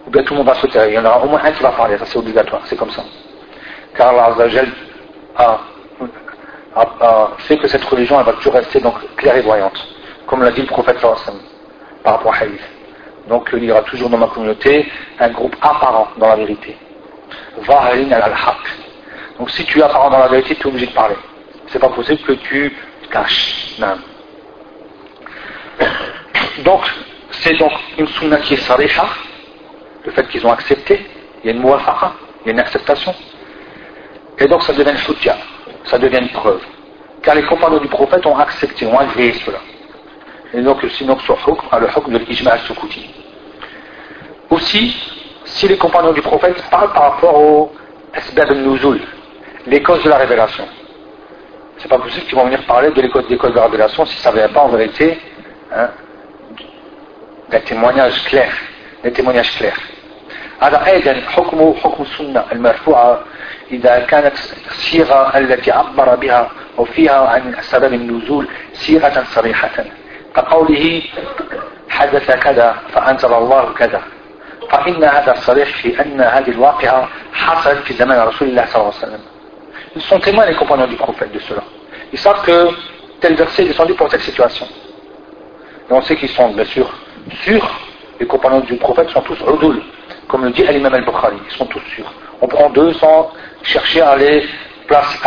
[0.06, 0.86] ou bien tout le monde va se taire.
[0.88, 1.96] Il y en aura au moins un qui va parler.
[1.98, 2.62] Ça, c'est obligatoire.
[2.66, 3.02] C'est comme ça.
[3.96, 4.48] car Allah
[5.36, 5.60] a,
[6.74, 9.78] a, fait que cette religion elle va toujours rester donc claire et voyante,
[10.26, 11.00] comme l'a dit le prophète
[12.02, 12.60] par rapport à Hadith.
[13.28, 16.76] Donc il y aura toujours dans ma communauté un groupe apparent dans la vérité.
[17.68, 18.56] al-haq.
[19.38, 21.16] Donc si tu es apparent dans la vérité, tu es obligé de parler.
[21.68, 22.76] C'est pas possible que tu
[23.10, 23.76] caches.
[23.78, 23.96] Non.
[26.64, 26.82] Donc,
[27.30, 29.08] c'est donc une sunna qui est sariha,
[30.04, 31.06] le fait qu'ils ont accepté,
[31.42, 33.14] il y a une muwafaqa, il y a une acceptation.
[34.39, 35.35] Et donc ça devient une soutien,
[35.85, 36.61] ça devient une preuve.
[37.21, 39.59] Car les compagnons du prophète ont accepté, ont agréé cela.
[40.53, 43.09] Et donc, sinon, ce hukm a le hukm de l'ijma al-sukuti.
[44.49, 44.95] Aussi,
[45.45, 47.71] si les compagnons du prophète parlent par rapport au
[48.13, 49.01] asbab al-nuzul,
[49.67, 50.67] les causes de la révélation,
[51.77, 54.37] c'est pas possible qu'ils vont venir parler de l'école de la révélation si ça ne
[54.37, 55.19] vient pas en vérité
[55.73, 55.89] hein,
[57.49, 58.51] d'un témoignage clair,
[59.03, 59.79] des témoignages clairs.
[60.61, 63.19] هذا أيضا حكم حكم السنة المرفوعة
[63.70, 64.34] إذا كانت
[64.70, 69.84] الصيغة التي عبر بها أو فيها عن سبب النزول صيغة صريحة
[70.36, 71.02] كقوله
[71.88, 74.02] حدث كذا فأنزل الله كذا
[74.70, 79.06] فإن هذا صريح في أن هذه الواقعة حصلت في زمان رسول الله صلى الله عليه
[79.06, 79.20] وسلم
[79.96, 81.62] Ils sont témoins les compagnons du prophète de cela.
[82.12, 82.68] Ils savent que
[83.20, 84.66] tel verset est descendu pour telle situation.
[85.88, 86.86] Et on sait qu'ils sont bien sûr
[87.44, 87.68] sûrs,
[88.20, 89.82] les compagnons du prophète sont tous udul,
[90.28, 92.12] comme le dit l'imam al-Bukhari, ils sont tous sûrs.
[92.40, 93.30] On prend deux sans
[93.62, 94.46] chercher à les,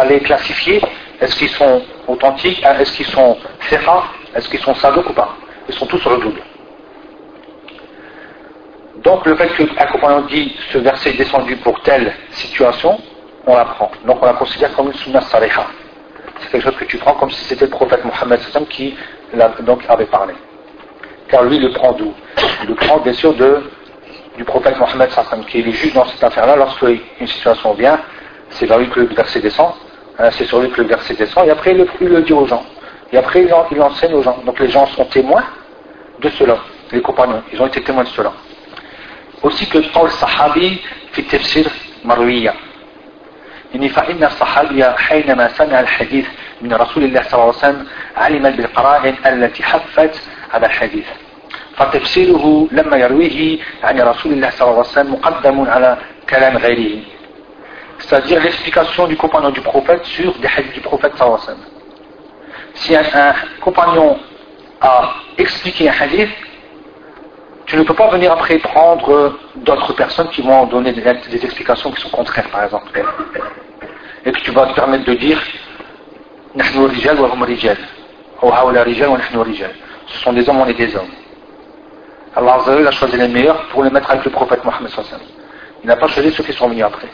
[0.09, 0.81] les classifier,
[1.19, 5.35] est-ce qu'ils sont authentiques, hein, est-ce qu'ils sont ferra, est-ce qu'ils sont sadouk ou pas?
[5.67, 6.41] Ils sont tous udul.
[9.03, 12.99] Donc le fait qu'un compagnon dit ce verset est descendu pour telle situation,
[13.45, 13.91] on l'apprend.
[14.05, 15.67] Donc on la considère comme une sunna saliha.
[16.39, 18.39] C'est quelque chose que tu prends comme si c'était le prophète Mohammed
[18.69, 18.95] qui
[19.61, 20.33] donc avait parlé.
[21.27, 22.13] Car lui, le prend d'où?
[22.63, 23.63] Il le prend bien sûr de,
[24.37, 25.09] du prophète Mohammed
[25.47, 26.55] qui est le juge dans cette affaire-là.
[26.55, 27.99] Lorsqu'une situation vient,
[28.50, 29.72] c'est vers lui que le verset descend.
[30.18, 31.46] Hein, c'est sur lui que le verset descend.
[31.46, 32.64] Et après, il le, dit aux gens.
[33.12, 34.38] Et après, il, il enseigne aux gens.
[34.46, 35.44] Donc les gens sont témoins
[36.20, 36.58] de cela.
[36.92, 38.32] Les compagnons, ils ont été témoins de cela.
[39.42, 40.80] Aussi que Paul Sahabi
[41.12, 41.66] fit tafsir
[42.04, 42.54] marwiya.
[43.74, 46.26] يعني فإن الصحابي حينما سمع الحديث
[46.62, 50.20] من رسول الله صلى الله عليه وسلم علم بالقرائن التي حفت
[50.54, 51.06] على الحديث
[51.76, 55.98] فتفسيره لما يرويه عن رسول الله صلى الله عليه وسلم مقدم على
[56.30, 57.02] كلام غيره
[58.09, 61.57] c'est-à-dire l'explication du compagnon du prophète sur des hadiths du prophète sallallahu.
[62.73, 63.03] Si un,
[63.61, 64.17] compagnon
[64.81, 66.31] a expliqué un hadith,
[67.67, 71.05] tu ne peux pas venir après prendre d'autres personnes qui vont donner des,
[71.45, 72.89] explications qui sont contraires, par exemple.
[74.25, 75.39] Et que tu vas te permettre de dire
[76.55, 76.63] ce
[80.23, 81.11] sont des hommes, on est des hommes.
[82.35, 84.89] Allah a choisi les meilleurs pour les mettre avec le prophète Mohammed
[85.83, 87.07] Il n'a pas choisi ceux qui sont venus après.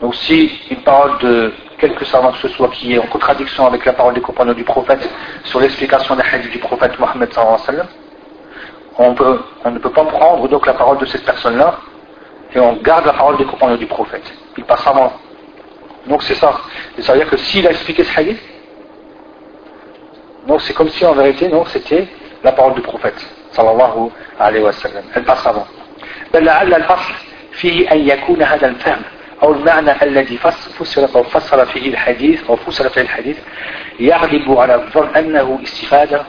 [0.00, 3.84] Donc si une parole de quelque savant que ce soit qui est en contradiction avec
[3.84, 5.08] la parole des compagnons du prophète
[5.44, 7.86] sur l'explication des hadiths du prophète Mohammed sallallahu
[8.98, 9.10] on,
[9.70, 11.78] ne peut pas prendre donc la parole de cette personne-là
[12.54, 14.30] et on garde la parole des compagnons du prophète.
[14.58, 15.12] Il passe avant.
[16.06, 16.52] Donc c'est ça.
[16.96, 18.38] cest à dire que s'il a expliqué ce hadith,
[20.46, 22.06] donc c'est comme si en vérité, non, c'était
[22.44, 23.24] la parole du prophète.
[23.52, 25.04] Sallallahu alayhi wa sallam.
[25.14, 25.66] Elle passe avant.
[26.34, 27.14] لعل الأصل
[27.52, 29.02] فيه أن يكون هذا الفهم
[29.42, 33.38] أو المعنى الذي فسر أو فسر فيه الحديث أو فسر فيه الحديث
[34.00, 36.22] يغلب على الظن أنه استفادة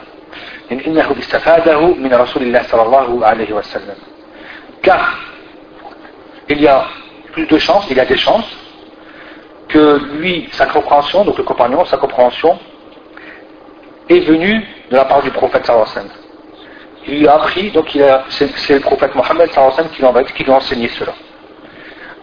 [0.72, 3.94] إنه استفاده من رسول الله صلى الله عليه وسلم
[4.84, 5.18] car
[6.48, 6.84] il y a
[7.32, 8.50] plus de chances, il y a des chances
[9.68, 12.58] que lui, sa compréhension, donc le compagnon, sa compréhension
[14.08, 16.24] est venue de la part du prophète sallallahu alayhi wa sallam.
[17.08, 17.88] Il lui a appris, donc
[18.28, 21.12] c'est le prophète Mohammed sallallahu alayhi wa sallam qui lui a enseigné cela.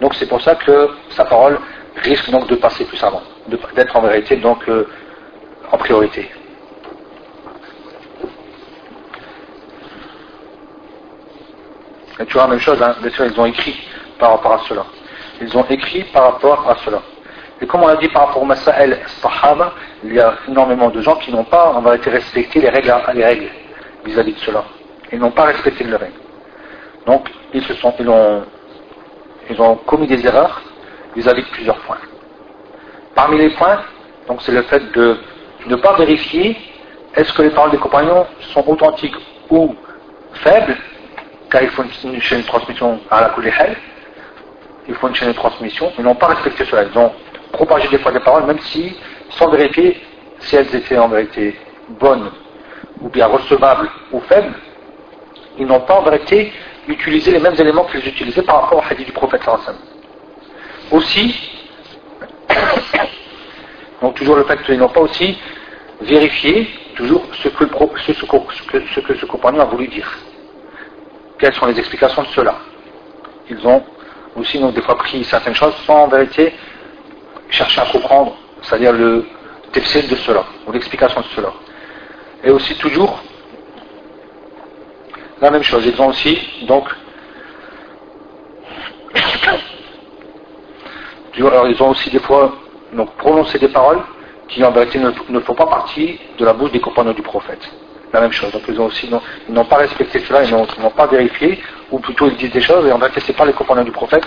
[0.00, 1.58] Donc c'est pour ça que sa parole
[1.96, 3.22] risque donc de passer plus avant,
[3.74, 4.86] d'être en vérité donc euh,
[5.72, 6.30] en priorité.
[12.18, 13.76] Et tu vois la même chose, hein, bien sûr, ils ont écrit
[14.18, 14.84] par rapport à cela.
[15.40, 17.02] Ils ont écrit par rapport à cela.
[17.60, 19.72] Et comme on l'a dit par rapport au Masa'el Sahaba,
[20.04, 23.24] il y a énormément de gens qui n'ont pas en vérité respecté les règles les
[23.24, 23.48] règles
[24.04, 24.64] vis-à-vis de cela.
[25.12, 26.18] Ils n'ont pas respecté les règles.
[27.06, 28.44] Donc, ils, se sont, ils, ont,
[29.50, 30.62] ils ont commis des erreurs
[31.14, 31.98] vis-à-vis de plusieurs points.
[33.14, 33.80] Parmi les points,
[34.28, 35.16] donc c'est le fait de
[35.66, 36.56] ne pas vérifier
[37.14, 39.16] est-ce que les paroles des compagnons sont authentiques
[39.48, 39.74] ou
[40.34, 40.76] faibles
[41.50, 43.76] car il faut une, chaîne de transmission à la Kulihel,
[44.88, 46.84] il faut une chaîne de transmission, ils n'ont pas respecté cela.
[46.84, 47.12] Ils ont
[47.52, 48.96] propagé des fois des paroles, même si,
[49.30, 50.00] sans vérifier
[50.40, 51.58] si elles étaient en vérité
[52.00, 52.30] bonnes,
[53.00, 54.54] ou bien recevables, ou faibles,
[55.58, 56.52] ils n'ont pas en vérité
[56.88, 59.76] utilisé les mêmes éléments qu'ils utilisaient par rapport au hadith du prophète sallam.
[60.90, 61.34] Aussi,
[64.02, 65.38] Donc toujours le fait qu'ils n'ont pas aussi
[66.00, 70.10] vérifié toujours ce que, ce, ce que ce compagnon a voulu dire.
[71.38, 72.56] Quelles sont les explications de cela?
[73.50, 73.82] Ils ont
[74.36, 76.52] aussi donc des fois pris certaines choses sans en vérité
[77.48, 79.26] chercher à comprendre, c'est-à-dire le
[79.72, 81.52] tefsir de cela, ou l'explication de cela.
[82.44, 83.22] Et aussi toujours
[85.40, 86.88] la même chose, ils ont aussi donc
[91.38, 92.52] alors ils ont aussi des fois
[92.92, 94.00] donc, prononcé des paroles
[94.48, 97.60] qui en vérité ne, font pas partie de la bouche des compagnons du prophète.
[98.12, 98.52] La même chose.
[98.52, 99.10] Donc ils ont aussi
[99.48, 102.92] n'ont pas respecté cela, ils n'ont pas vérifié, ou plutôt ils disent des choses, et
[102.92, 104.26] en vérité ce n'est pas les compagnons du prophète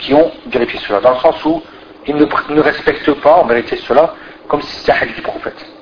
[0.00, 1.00] qui ont vérifié cela.
[1.00, 1.62] Dans le sens où
[2.06, 4.14] ils ne, respectent pas en vérité cela
[4.48, 5.77] comme si c'était un du prophète.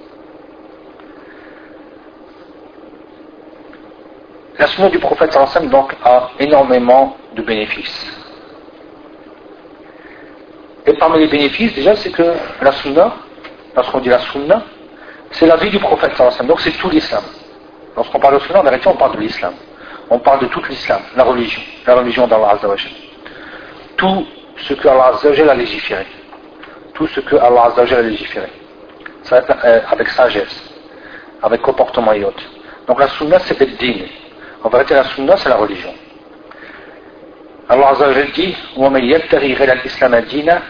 [4.59, 8.07] La sunna du prophète sallam donc a énormément de bénéfices.
[10.87, 13.13] Et parmi les bénéfices, déjà, c'est que la sunna,
[13.75, 14.63] lorsqu'on dit la sunna,
[15.33, 16.47] c'est la vie du prophète sallam.
[16.47, 17.23] Donc c'est tout l'islam.
[17.97, 19.53] Lorsqu'on parle de sunna, en vérité, on parle de l'islam.
[20.09, 22.59] On parle de tout l'islam, la religion, la religion d'Allah.
[23.97, 24.27] Tout
[24.59, 26.07] ce que Allah a légiféré.
[26.95, 28.49] Tout ce que Allah a légiféré.
[29.25, 30.63] Ça va être euh, avec sagesse,
[31.43, 32.25] avec comportement et.
[32.87, 34.05] Donc la sunna, c'est le din.
[34.66, 35.94] En vérité, la sunna, c'est la religion.
[37.70, 40.62] Allah Azza wa dit وَمَنْ يَبْتَغِي غَيْرَ الْإِسْلَامَ دِينًا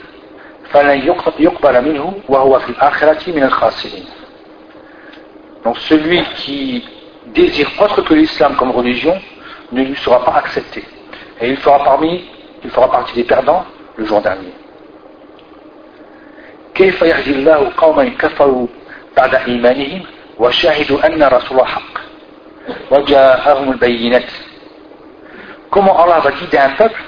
[0.72, 1.04] فَلَنْ
[1.40, 4.06] يُقْبَلَ مِنْهُ وَهُوَ فِي الْآخِرَةِ مِنَ الْخَاسِرِينَ
[5.64, 6.84] Donc celui qui
[7.28, 9.20] désire autre que l'islam comme religion
[9.72, 10.84] ne lui sera pas accepté.
[11.40, 12.24] Et il fera parmi,
[12.64, 13.66] il fera partie des perdants
[13.98, 14.54] le jour dernier.
[16.76, 18.68] كيف يهدي الله قوما كفروا
[19.18, 20.02] بعد إيمانهم
[20.40, 22.05] وشهدوا أن رسول حق وجاءهم البينات
[25.71, 27.01] Comment Allah va guider un peuple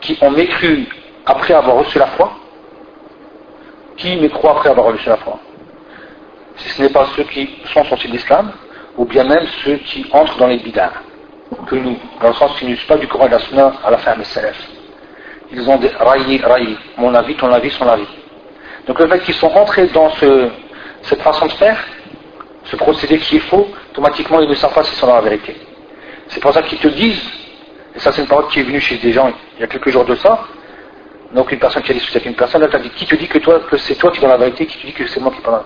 [0.00, 0.86] qui ont mécru
[1.26, 2.32] après avoir reçu la foi?
[3.96, 5.38] Qui mécroit après avoir reçu la foi?
[6.56, 8.52] Si ce n'est pas ceux qui sont sortis de l'islam,
[8.96, 10.92] ou bien même ceux qui entrent dans les bid'ah,
[11.66, 13.90] que nous, dans le sens qu'ils n'usent pas du Coran et de la Sunna à
[13.90, 14.56] la fin des salaf.
[15.52, 18.06] Ils ont des raillé, raillé, mon avis, ton avis, son avis.
[18.86, 20.10] Donc le fait qu'ils sont entrés dans
[21.02, 21.84] cette façon de faire,
[22.64, 25.56] ce procédé qui est faux, automatiquement ils ne savent pas si c'est dans la vérité.
[26.28, 27.22] C'est pour ça qu'ils te disent,
[27.94, 29.90] et ça c'est une parole qui est venue chez des gens il y a quelques
[29.90, 30.46] jours de ça,
[31.32, 33.28] donc une personne qui a discuté avec une personne, elle t'a dit, qui te dit
[33.28, 35.20] que toi, que c'est toi qui es dans la vérité, qui te dit que c'est
[35.20, 35.62] moi qui parle,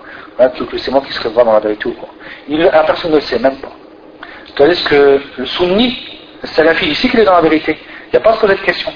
[0.69, 2.09] que c'est moi qui dans la vérité ou quoi.
[2.47, 3.71] la personne ne le sait même pas.
[4.45, 5.97] C'est-à-dire que le sunni,
[6.41, 7.77] le salafi, il sait qu'il est dans la vérité.
[8.07, 8.93] Il n'y a pas de cette question.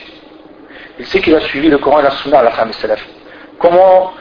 [0.99, 3.07] Il sait qu'il a suivi le Coran et la Sunna à la fin des salafi.
[3.57, 4.13] Comment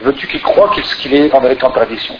[0.00, 2.16] veux-tu qu'il croit qu'il est en vérité en perdition?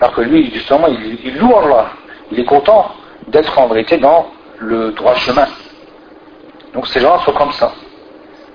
[0.00, 1.90] Alors que lui, justement, il, loue Allah.
[2.32, 2.90] Il est content
[3.28, 4.26] d'être en vérité dans
[4.58, 5.46] le droit chemin.
[6.74, 7.72] Donc ces gens sont comme ça.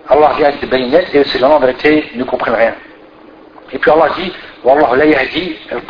[0.08, 2.76] Allah vient avec des baïnettes et ces gens en vérité ne comprennent rien.
[3.72, 4.32] Et puis Allah dit
[4.64, 5.82] Wallah la yahdi al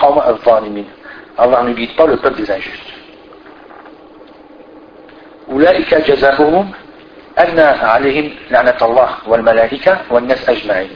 [1.38, 2.92] Allah ne guide pas le peuple des injustes.
[5.52, 6.72] أولئك جزاؤهم
[7.40, 10.90] أن عليهم لعنة الله والملائكة والناس أجمعين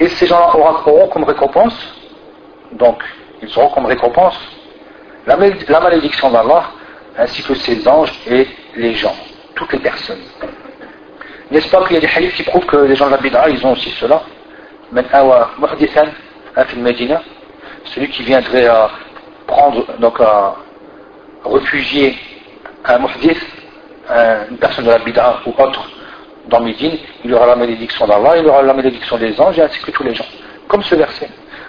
[0.00, 1.76] et ces gens auront comme récompense,
[2.72, 3.04] donc
[3.47, 4.37] ils auront comme récompense
[5.27, 5.35] la,
[5.79, 6.65] malédiction d'Allah,
[7.17, 9.15] ainsi que ses anges et les gens,
[9.55, 10.21] toutes les personnes.
[11.51, 13.49] N'est-ce pas qu'il y a des hadiths qui prouvent que les gens de la Bid'a,
[13.49, 14.21] ils ont aussi cela?
[17.85, 18.89] Celui qui viendrait à
[19.47, 20.55] prendre, donc à
[21.45, 22.17] réfugier
[22.83, 23.41] un muhdith,
[24.51, 25.89] une personne de la Bid'a ou autre,
[26.47, 29.89] dans Médine, il aura la malédiction d'Allah, il aura la malédiction des anges, ainsi que
[29.89, 30.25] tous les gens.
[30.67, 31.29] Comme ce verset.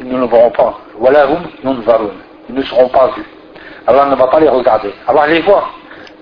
[0.00, 0.78] ils ne le verront pas.
[2.48, 3.24] Ils ne seront pas vus.
[3.86, 4.92] Allah ne va pas les regarder.
[5.06, 5.68] Allah les voit.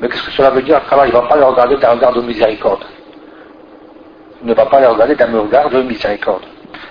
[0.00, 0.80] Mais qu'est-ce que cela veut dire?
[0.88, 2.84] qu'Allah ne va pas les regarder d'un regard de miséricorde
[4.42, 6.42] Il ne va pas les regarder d'un regard de miséricorde.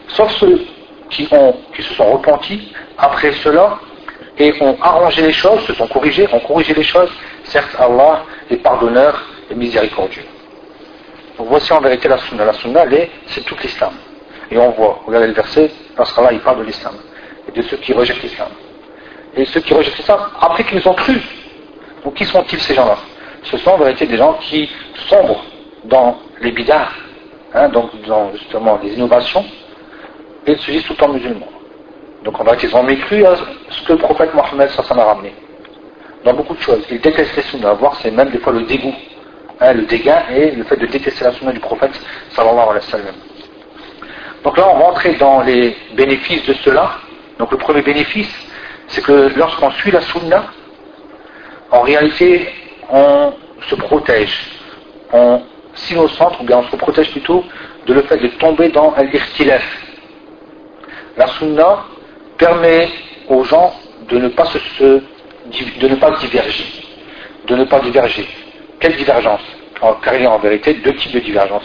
[0.09, 0.61] Sauf ceux
[1.09, 3.77] qui, ont, qui se sont repentis après cela
[4.37, 7.11] et ont arrangé les choses, se sont corrigés, ont corrigé les choses.
[7.43, 9.21] Certes, Allah est pardonneur
[9.51, 10.25] et miséricordieux.
[11.37, 12.45] Donc voici en vérité la sunna.
[12.45, 12.85] La sunna,
[13.27, 13.93] c'est tout l'islam.
[14.53, 16.93] Et on voit, regardez le verset, lorsqu'Allah il parle de l'islam.
[17.47, 18.49] Et de ceux qui rejettent l'islam.
[19.35, 21.19] Et ceux qui rejettent l'islam, après qu'ils ont cru.
[22.05, 22.97] Donc qui sont-ils ces gens-là?
[23.45, 24.69] Ce sont en vérité des gens qui
[25.09, 25.43] sombrent
[25.85, 26.93] dans les bidars,
[27.55, 29.43] hein, donc dans justement les innovations,
[30.45, 31.49] et se disent tout temps musulmans.
[32.23, 35.33] Donc en fait, ils ont mécru à ce que le prophète Mohammed s'en a ramené.
[36.23, 36.85] Dans beaucoup de choses.
[36.91, 38.93] Ils détestent les sunnas, voire c'est même des fois le dégoût,
[39.59, 41.99] hein, le dégain et le fait de détester la sunna du prophète
[42.29, 43.15] sallallahu alayhi wa sallam.
[44.43, 46.91] Donc là, on rentrait dans les bénéfices de cela.
[47.39, 48.31] Donc le premier bénéfice,
[48.87, 50.45] c'est que lorsqu'on suit la sunna,
[51.71, 52.47] en réalité,
[52.91, 53.33] on
[53.67, 54.37] se protège.
[55.11, 55.41] On
[55.73, 57.43] s'innocente, ou bien on se protège plutôt
[57.87, 59.63] de le fait de tomber dans l'irtilaf.
[61.17, 61.85] La sunna
[62.37, 62.89] permet
[63.29, 63.73] aux gens
[64.09, 66.65] de ne pas se, de ne pas diverger.
[67.47, 68.27] De ne pas diverger.
[68.79, 69.41] Quelle divergence?
[70.01, 71.63] Car il y a en vérité deux types de divergence.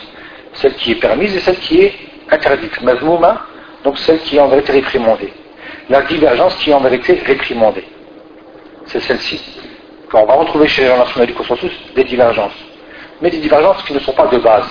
[0.55, 1.95] Celle qui est permise et celle qui est
[2.31, 2.81] interdite.
[2.83, 3.47] Mazmouma,
[3.85, 5.33] donc celle qui est en vérité réprimandée.
[5.89, 7.85] La divergence qui est en vérité réprimandée.
[8.87, 9.41] C'est celle-ci.
[10.13, 12.57] On va retrouver chez les gens du consensus des divergences.
[13.21, 14.67] Mais des divergences qui ne sont pas de base.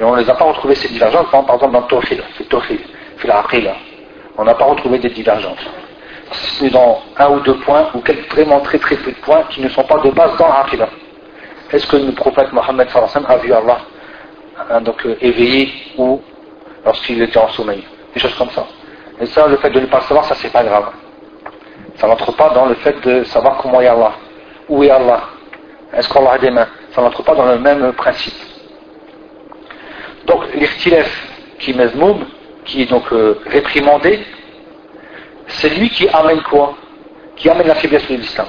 [0.00, 2.80] Et on ne les a pas retrouvées ces divergences, par exemple dans Tawhid, c'est Tawhid,
[3.20, 3.44] c'est la
[4.38, 5.66] On n'a pas retrouvé des divergences.
[6.32, 9.60] C'est dans un ou deux points, ou quelques vraiment très très peu de points qui
[9.60, 10.88] ne sont pas de base dans l'Aqidah.
[11.72, 12.88] Est-ce que le prophète Mohammed
[13.28, 13.78] a vu Allah
[14.70, 16.22] hein, donc, euh, éveillé ou
[16.84, 17.82] lorsqu'il était en sommeil
[18.14, 18.66] Des choses comme ça.
[19.20, 20.90] Et ça, le fait de ne pas savoir, ça c'est pas grave.
[21.96, 24.12] Ça n'entre pas dans le fait de savoir comment est Allah.
[24.68, 25.20] Où est Allah
[25.92, 28.34] Est-ce qu'Allah a des mains Ça n'entre pas dans le même principe.
[30.26, 31.28] Donc l'irtilef
[31.58, 32.24] qui mezmoum,
[32.64, 34.24] qui est donc euh, réprimandé,
[35.46, 36.74] c'est lui qui amène quoi?
[37.36, 38.48] Qui amène la faiblesse de l'islam.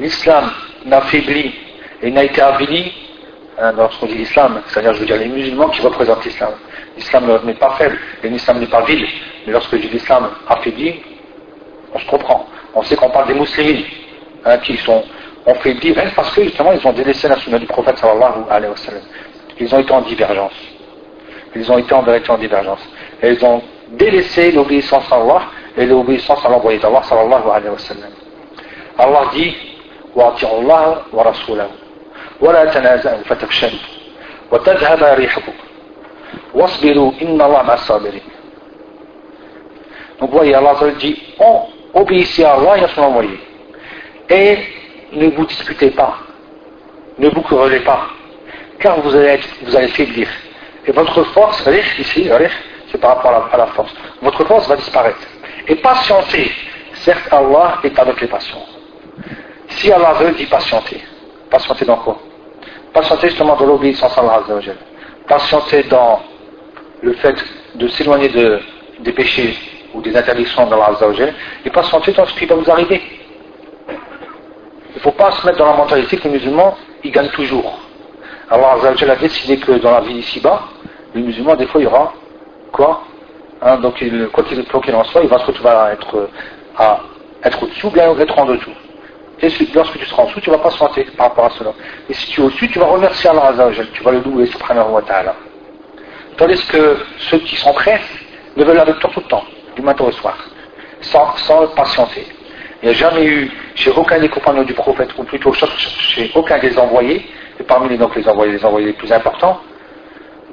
[0.00, 0.50] L'islam
[0.84, 1.54] n'a faibli
[2.02, 2.92] et n'a été avili,
[3.58, 6.52] hein, lorsqu'on dit l'islam, c'est-à-dire je veux dire les musulmans qui représentent l'islam.
[6.95, 9.05] L'islam n'est pas faible et l'islam n'est pas vil,
[9.45, 10.95] mais lorsque je dis l'islam affaibli,
[11.93, 12.45] on se comprend.
[12.75, 13.83] On sait qu'on parle des musulmans
[14.45, 15.03] hein, qui sont
[15.45, 18.71] on fait rien parce que justement ils ont délaissé la sunna du prophète sallallahu alayhi
[18.71, 19.01] wa sallam.
[19.59, 20.53] Ils ont été en divergence.
[21.55, 22.87] Ils ont été en vérité en divergence.
[23.21, 25.41] Et ils ont délaissé l'obéissance à Allah
[25.75, 28.11] et l'obéissance à l'envoyé d'Allah sallallahu alayhi wa sallam.
[28.97, 29.55] Allah dit
[30.15, 31.69] وَأَطِعُوا اللَّهَ وَرَسُولَهُ
[32.41, 33.79] وَلَا تَنَازَعُوا فَتَفْشَلُوا
[34.51, 35.53] وَتَذْهَبَ رِيحُكُمْ
[36.54, 37.76] Wasbiru, inna Allah
[40.20, 43.38] Donc vous voyez, Allah dit, oh, obéissez à Allah et à son envoyé.
[44.30, 44.58] Et
[45.12, 46.18] ne vous disputez pas,
[47.18, 48.06] ne vous querellez pas,
[48.78, 50.28] car vous allez, être, vous allez faiblir.
[50.86, 52.30] Et votre force, ici,
[52.90, 53.92] c'est par rapport à la, force,
[54.22, 55.26] votre force va disparaître.
[55.66, 56.52] Et patientez,
[56.94, 58.64] certes Allah est avec les patients.
[59.68, 61.02] Si Allah veut, dit patienter.
[61.50, 62.18] Patienter dans quoi?
[62.92, 64.42] Patienter justement dans l'obéissance à Allah.
[65.26, 66.20] Patienter dans
[67.04, 67.36] le fait
[67.74, 68.58] de s'éloigner de,
[69.00, 69.56] des péchés
[69.92, 70.90] ou des interdictions d'Allah
[71.64, 73.00] et patienter dans ce qui va vous arriver.
[73.88, 77.78] Il ne faut pas se mettre dans la mentalité que les musulmans, ils gagnent toujours.
[78.50, 80.62] Allah a décidé que dans la vie ici-bas,
[81.14, 82.12] les musulmans, des fois, il y aura
[82.72, 83.02] quoi
[83.60, 86.28] hein, Donc, il, quoi qu'il en soit, il va se retrouver à être,
[86.78, 87.00] à
[87.44, 88.72] être au-dessous, bien être en dessous.
[89.42, 91.50] Et lorsque tu seras en dessous, tu ne vas pas se sentir par rapport à
[91.50, 91.72] cela.
[92.08, 94.92] Et si tu es au-dessus, tu vas remercier Allah Azzawajal, tu vas le louer, subhanahu
[94.92, 95.34] wa ta'ala.
[96.36, 96.96] Tandis que
[97.30, 98.00] ceux qui sont prêts
[98.56, 99.44] ne veulent avec toi tout le temps,
[99.76, 100.36] du matin au soir,
[101.00, 102.26] sans, sans patienter.
[102.82, 106.58] Il n'y a jamais eu chez aucun des compagnons du prophète, ou plutôt chez aucun
[106.58, 107.26] des envoyés,
[107.58, 109.60] et parmi les, donc les envoyés, les envoyés les plus importants,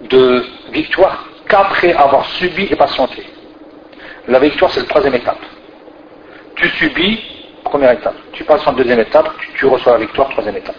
[0.09, 3.25] de victoire qu'après avoir subi et patienté.
[4.27, 5.39] La victoire, c'est la troisième étape.
[6.55, 7.19] Tu subis,
[7.63, 8.15] première étape.
[8.33, 10.75] Tu passes en deuxième étape, tu, reçois la victoire, troisième étape.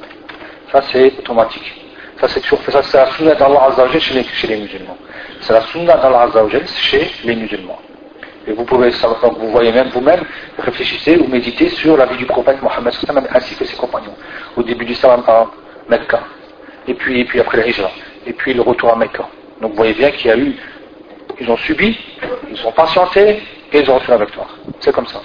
[0.71, 1.82] Ça, c'est automatique.
[2.21, 4.97] Ça, c'est toujours Ça, c'est la sunna d'Allah Azzawajal chez les, chez les musulmans.
[5.41, 7.79] C'est la sunna d'Allah Azzawajal chez les musulmans.
[8.47, 10.21] Et vous pouvez vous voyez même vous-même,
[10.59, 12.93] réfléchissez ou méditez sur la vie du prophète Mohammed
[13.33, 14.15] ainsi que ses compagnons.
[14.57, 15.47] Au début du salam à
[15.89, 16.21] Mecca.
[16.89, 17.91] Et puis, et puis après le Hijra.
[18.27, 19.29] Et puis le retour à Mecca.
[19.61, 20.57] Donc vous voyez bien qu'il y a eu,
[21.41, 21.97] ils ont subi,
[22.51, 23.43] ils ont patienté
[23.73, 24.49] et ils ont reçu la victoire.
[24.81, 25.21] C'est comme ça.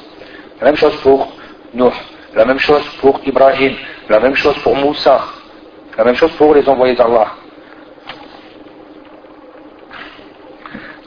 [0.61, 1.31] La même chose pour
[1.73, 1.91] Nuh,
[2.35, 3.73] la même chose pour Ibrahim,
[4.09, 5.25] la même chose pour Moussa,
[5.97, 7.31] la même chose pour les envoyés d'Allah.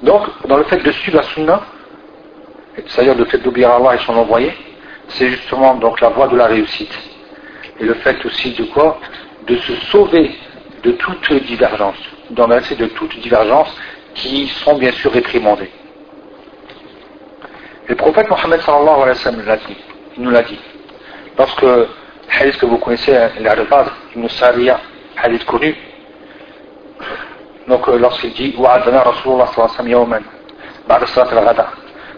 [0.03, 1.63] Donc, dans le fait de suivre la sunna,
[2.87, 4.53] c'est-à-dire le fait d'obéir à Allah et son envoyé,
[5.09, 6.99] c'est justement donc la voie de la réussite.
[7.79, 8.99] Et le fait aussi de quoi?
[9.47, 10.35] De se sauver
[10.83, 11.99] de toute divergence,
[12.31, 13.75] d'en de toute divergence
[14.15, 15.71] qui sont bien sûr réprimandées.
[17.87, 19.77] Le prophète Mohammed sallallahu alayhi wa sallam l'a dit,
[20.17, 20.59] il nous l'a dit.
[21.37, 21.67] Lorsque,
[22.30, 24.80] hadith que vous connaissez, l'Arabad, Ibn Sariya,
[25.18, 25.76] hadith connu,
[27.68, 30.22] donc euh, lorsqu'il dit, وعدنا رسول الله صلى الله عليه وسلم يوما
[30.88, 31.70] بعد صلاة الغداء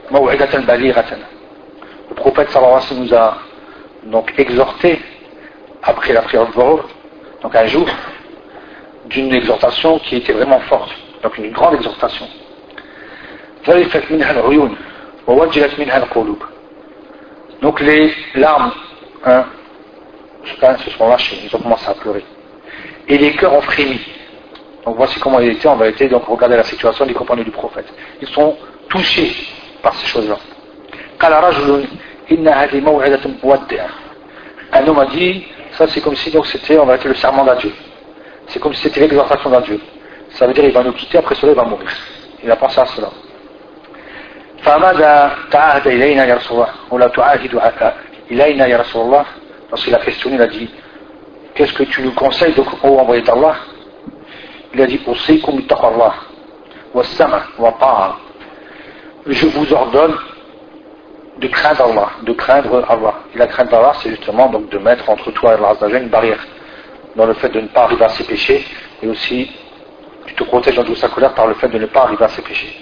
[0.09, 0.19] le
[2.15, 3.37] prophète sallallahu alayhi wa sallam nous a
[4.05, 5.01] donc exhorté
[5.83, 6.87] après la prière de Dhuhr,
[7.41, 7.89] donc un jour,
[9.07, 10.89] d'une exhortation qui était vraiment forte,
[11.23, 12.25] donc une grande exhortation.
[17.61, 18.71] Donc les larmes
[19.25, 19.43] hein,
[20.45, 22.23] se sont lâchées, ils ont commencé à pleurer.
[23.07, 23.99] Et les cœurs ont frémi.
[24.85, 27.87] Donc voici comment il était en vérité, donc regardez la situation des compagnons du prophète.
[28.21, 28.55] Ils sont
[28.89, 29.35] touchés
[29.81, 30.37] par ces choses-là.
[34.73, 37.71] Un homme a dit, ça c'est comme si donc c'était en vérité le serment d'adieu.
[38.47, 39.79] C'est comme si c'était l'exhortation d'adieu.
[40.31, 41.89] Ça veut dire il va nous quitter, après cela il va mourir.
[42.43, 43.09] Il a pensé à cela.
[44.57, 47.93] فماذا تعاهد إلينا يا رسول الله ولا تعاهد
[48.31, 49.25] إلينا يا رسول الله
[49.72, 50.68] parce qu'il a questionné, il a dit
[51.54, 53.56] Qu'est-ce que tu nous conseilles donc, oh envoyé d'Allah?
[54.74, 55.14] Il a dit wa.
[59.26, 60.14] Je vous ordonne
[61.38, 63.14] de craindre Allah, de craindre Allah.
[63.34, 66.46] Et la crainte d'Allah, c'est justement donc de mettre entre toi et Allah une barrière
[67.16, 68.66] dans le fait de ne pas arriver à ses péchés
[69.02, 69.50] et aussi
[70.26, 72.28] tu te protèges dans toute sa colère par le fait de ne pas arriver à
[72.28, 72.78] ses péchés.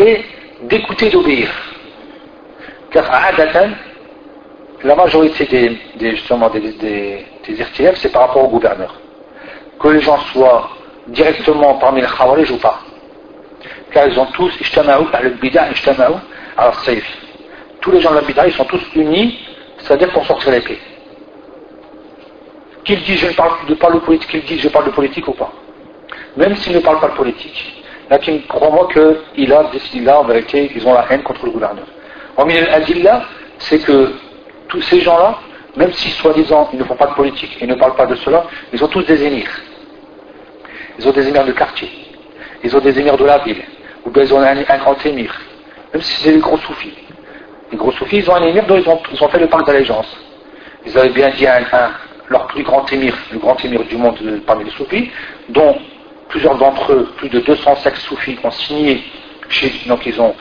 [0.00, 0.24] Et
[0.62, 1.48] d'écouter d'obéir.
[2.90, 3.70] Car adatan,
[4.84, 5.44] la majorité
[5.96, 7.26] des, justement des, des,
[7.96, 8.94] c'est par rapport au gouverneur.
[9.80, 10.70] Que les gens soient
[11.08, 12.80] directement parmi les Khawarij ou pas.
[13.92, 14.52] Car ils ont tous,
[15.10, 15.62] par le bida,
[16.56, 17.18] al safe.
[17.80, 19.38] Tous les gens de la bida, ils sont tous unis,
[19.78, 20.78] c'est-à-dire pour sortir l'épée.
[22.84, 25.32] Qu'ils disent je ne parle pas de politique, qu'ils disent je parle de politique ou
[25.32, 25.52] pas.
[26.36, 27.84] Même s'ils ne parlent pas de politique.
[28.10, 28.18] Là,
[28.48, 31.84] crois-moi qu'il a décidé là, en vérité, ils ont la haine contre le gouverneur.
[32.36, 32.64] En milieu
[33.58, 34.12] c'est que
[34.68, 35.38] tous ces gens-là,
[35.76, 38.44] même si soi-disant ils ne font pas de politique et ne parlent pas de cela,
[38.72, 39.50] ils ont tous des émirs.
[40.98, 41.90] Ils ont des émirs de quartier.
[42.64, 43.62] Ils ont des émirs de la ville.
[44.04, 45.32] Ou bien ils ont un, grand émir.
[45.92, 46.94] Même si c'est des gros soufis.
[47.70, 50.08] Les gros soufis, ils ont un émir dont ils ont, fait le parc d'allégeance.
[50.86, 51.60] Ils avaient bien dit un,
[52.28, 55.10] leur plus grand émir, le grand émir du monde parmi les soufis,
[55.48, 55.78] dont
[56.28, 59.02] plusieurs d'entre eux, plus de 200 sectes soufis, ont signé,
[59.48, 60.34] chez, donc ils ont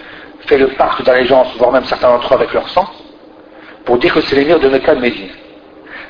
[0.47, 2.87] fait le pacte d'allégeance, voire même certains d'entre eux avec leur sang,
[3.87, 5.29] pour dire que c'est l'émir de Mecca et Médine.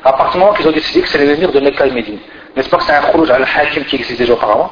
[0.03, 2.17] À partir du moment qu'ils ont décidé que c'est l'émir de Mecca et Médine,
[2.55, 4.71] n'est-ce pas que c'est un khourouj al-hakim qui existe déjà auparavant?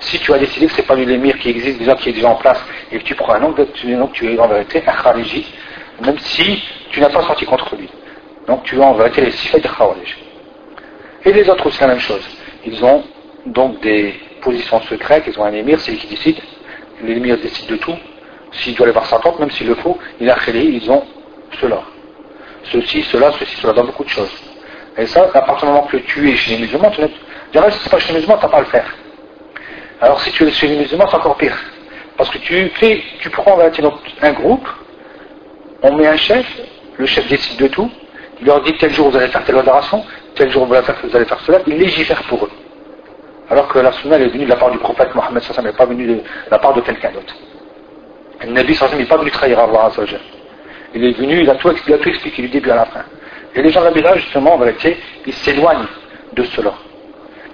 [0.00, 2.36] Si tu as décidé que c'est pas l'émir qui existe déjà, qui est déjà en
[2.36, 2.58] place,
[2.90, 3.68] et que tu prends un nom, donc
[4.14, 5.46] tu es en vérité un khariji,
[6.02, 7.90] même si tu n'as pas sorti contre lui.
[8.46, 10.16] Donc tu as en vérité les sifat de khawarij.
[11.26, 12.26] Et les autres aussi la même chose.
[12.64, 13.04] Ils ont
[13.44, 16.38] donc des positions secrètes, ils ont un émir, c'est lui qui décide.
[17.04, 17.96] L'émir décide de tout.
[18.52, 21.04] S'il doit aller voir sa tante, même s'il le faut, il a créé, ils ont
[21.60, 21.82] cela.
[22.64, 24.30] Ceci, cela, ceci, cela, dans beaucoup de choses.
[24.96, 27.02] Et ça, à partir du moment que tu es chez les musulmans, tu
[27.52, 28.94] dirais, si pas chez les musulmans, tu n'as pas à le faire.
[30.00, 31.56] Alors si tu es chez les musulmans, c'est encore pire.
[32.16, 34.68] Parce que tu fais, tu prends un groupe,
[35.82, 36.46] on met un chef,
[36.96, 37.90] le chef décide de tout,
[38.40, 40.04] il leur dit tel jour vous allez faire telle adoration,
[40.34, 42.50] tel jour vous allez faire, cela, il légifère pour eux.
[43.50, 45.86] Alors que la sunna est venue de la part du prophète Mohammed sallam, n'est pas
[45.86, 47.34] venue de la part de quelqu'un d'autre.
[48.42, 49.90] Le Nabi n'est pas venu trahir Allah
[50.94, 53.04] Il est venu, il a, tout, il a tout expliqué du début à la fin.
[53.54, 55.86] Et les gens de la justement, en vérité, ils s'éloignent
[56.32, 56.72] de cela.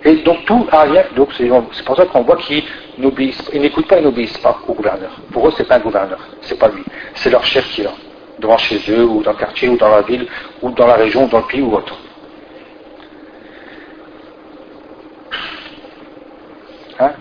[0.05, 2.63] Et donc tout arrière, donc c'est pour ça qu'on voit qu'ils
[2.99, 5.11] ils n'écoutent pas, ils n'obéissent pas au gouverneur.
[5.33, 7.93] Pour eux, c'est pas un gouverneur, c'est pas lui, c'est leur chef qui est là
[8.39, 10.27] devant chez eux, ou dans le quartier, ou dans la ville,
[10.63, 11.97] ou dans la région, ou dans le pays, ou autre.
[16.99, 17.13] Hein?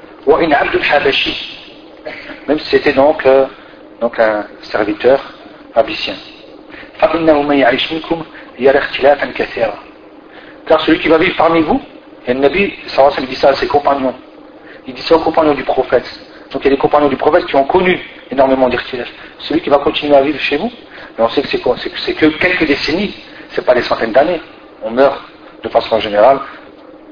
[2.48, 3.46] Même si c'était donc, euh,
[4.02, 5.33] donc un serviteur
[5.76, 6.16] abyssien.
[10.66, 11.82] Car celui qui va vivre parmi vous,
[12.26, 12.74] et le Nabi
[13.20, 14.14] il dit ça à ses compagnons,
[14.88, 16.08] il dit ça aux compagnons du prophète.
[16.52, 18.00] Donc il y a des compagnons du prophète qui ont connu
[18.32, 19.10] énormément d'irtilaf.
[19.40, 20.72] Celui qui va continuer à vivre chez vous,
[21.18, 21.48] on sait que
[21.98, 23.14] C'est que quelques décennies,
[23.50, 24.42] c'est pas des centaines d'années.
[24.84, 25.22] On meurt
[25.64, 26.40] de façon générale,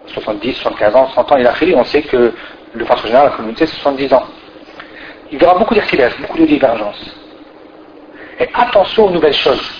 [0.07, 2.33] 70, 75 ans, 100 ans, il a fait, on sait que
[2.75, 4.23] de façon générale, la communauté, c'est 70 ans.
[5.31, 7.20] Il y aura beaucoup d'irtilaf, beaucoup de divergences
[8.60, 9.70] Et attention aux nouvelles choses.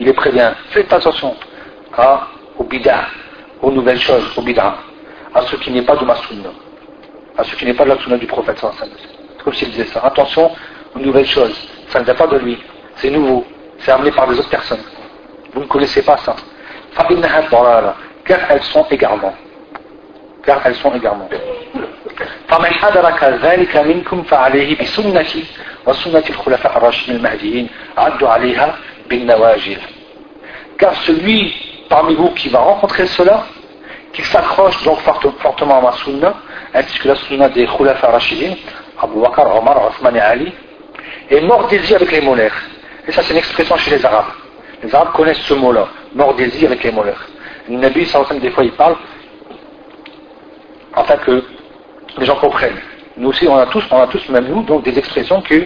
[0.00, 1.34] Il est prévient, faites attention
[1.96, 3.06] à, aux bid'ah,
[3.62, 4.76] aux nouvelles choses, aux bid'ah,
[5.34, 6.50] à ce qui n'est pas de ma sunna,
[7.36, 8.58] à ce qui n'est pas de la sunna du prophète.
[8.58, 10.00] C'est comme s'il disait ça.
[10.04, 10.50] Attention
[10.94, 11.56] aux nouvelles choses.
[11.88, 12.58] Ça ne vient pas de lui.
[12.96, 13.44] C'est nouveau.
[13.78, 14.82] C'est amené par des autres personnes.
[15.52, 16.34] Vous ne connaissez pas ça.
[18.24, 19.34] Car elles sont égarement.
[20.44, 21.28] Car elles sont égarement.
[22.48, 25.44] فمن أدرك ذلك منكم فعليه بسنتي
[25.86, 28.76] وسنة الخلفاء الراشدين المهديين عدوا عليها
[29.08, 29.78] بالنواجذ
[30.78, 31.52] car celui
[31.88, 33.44] parmi vous qui va rencontrer cela
[34.12, 34.98] qu'il s'accroche donc
[35.38, 36.34] fortement à ma sunna
[36.74, 38.54] ainsi que la sunna des khulafa rashidin
[39.00, 40.52] Abu Bakr, Omar, Othman et Ali
[41.30, 42.56] et mordez-y avec les molaires.
[43.06, 44.32] Et ça, c'est une expression chez les Arabes.
[44.82, 47.26] Les Arabes connaissent ce mot-là, mordez-y avec les molaires.
[47.68, 48.06] Le Nabi,
[48.40, 48.96] des fois, il parle
[50.94, 51.42] afin que
[52.18, 52.80] les gens comprennent.
[53.19, 55.65] nous aussi, on a tous, on a tous, même nous, donc des expressions que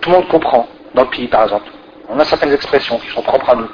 [0.00, 1.70] tout le monde comprend dans le pays, par exemple.
[2.08, 3.68] On a certaines expressions qui sont propres à nous.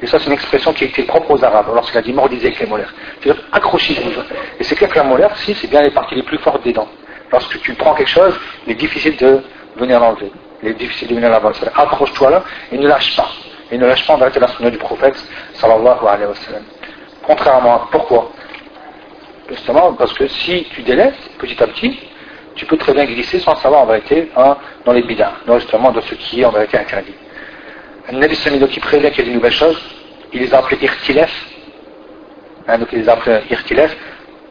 [0.00, 2.60] Et ça, c'est une expression qui était propre aux Arabes, lorsqu'il a dit mordisez avec
[2.60, 2.94] les molaires.
[3.20, 4.10] C'est-à-dire accrochez-vous.
[4.58, 6.72] Et c'est clair que la molaire, si, c'est bien les parties les plus fortes des
[6.72, 6.88] dents.
[7.32, 9.42] Lorsque tu prends quelque chose, il est difficile de
[9.76, 10.32] venir l'enlever.
[10.62, 11.66] Il est difficile de venir l'enlever.
[11.74, 13.28] Accroche-toi là et ne lâche pas.
[13.72, 15.16] Et ne lâche pas en arrêter la sunna du prophète,
[15.54, 16.62] sallallahu alayhi wa sallam.
[17.22, 18.30] Contrairement à, pourquoi?
[19.48, 21.98] Justement, parce que si tu délaisses petit à petit,
[22.60, 24.54] tu peux très bien glisser sans savoir en vérité hein,
[24.84, 27.14] dans les bidins, justement dans ce qui est en vérité interdit.
[28.12, 29.80] Nabi Samido qui prévient qu'il y a des nouvelles choses,
[30.34, 31.32] il les a appelés irtilef,
[32.68, 33.96] hein, donc il les a appelés irtilef,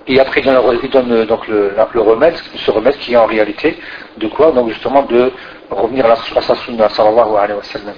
[0.07, 3.78] et après il donne, donc le, remède, ce remède qui est en réalité
[4.18, 5.32] de quoi Donc justement de
[5.70, 7.95] revenir à, la, à sa sunna sallallahu alayhi wa sallam.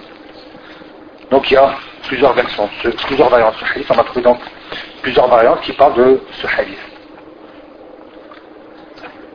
[1.30, 2.70] Donc il y a plusieurs versions,
[3.06, 4.40] plusieurs variantes de ce hadith, on va trouver donc
[5.02, 6.91] plusieurs variantes qui parlent de ce hadith.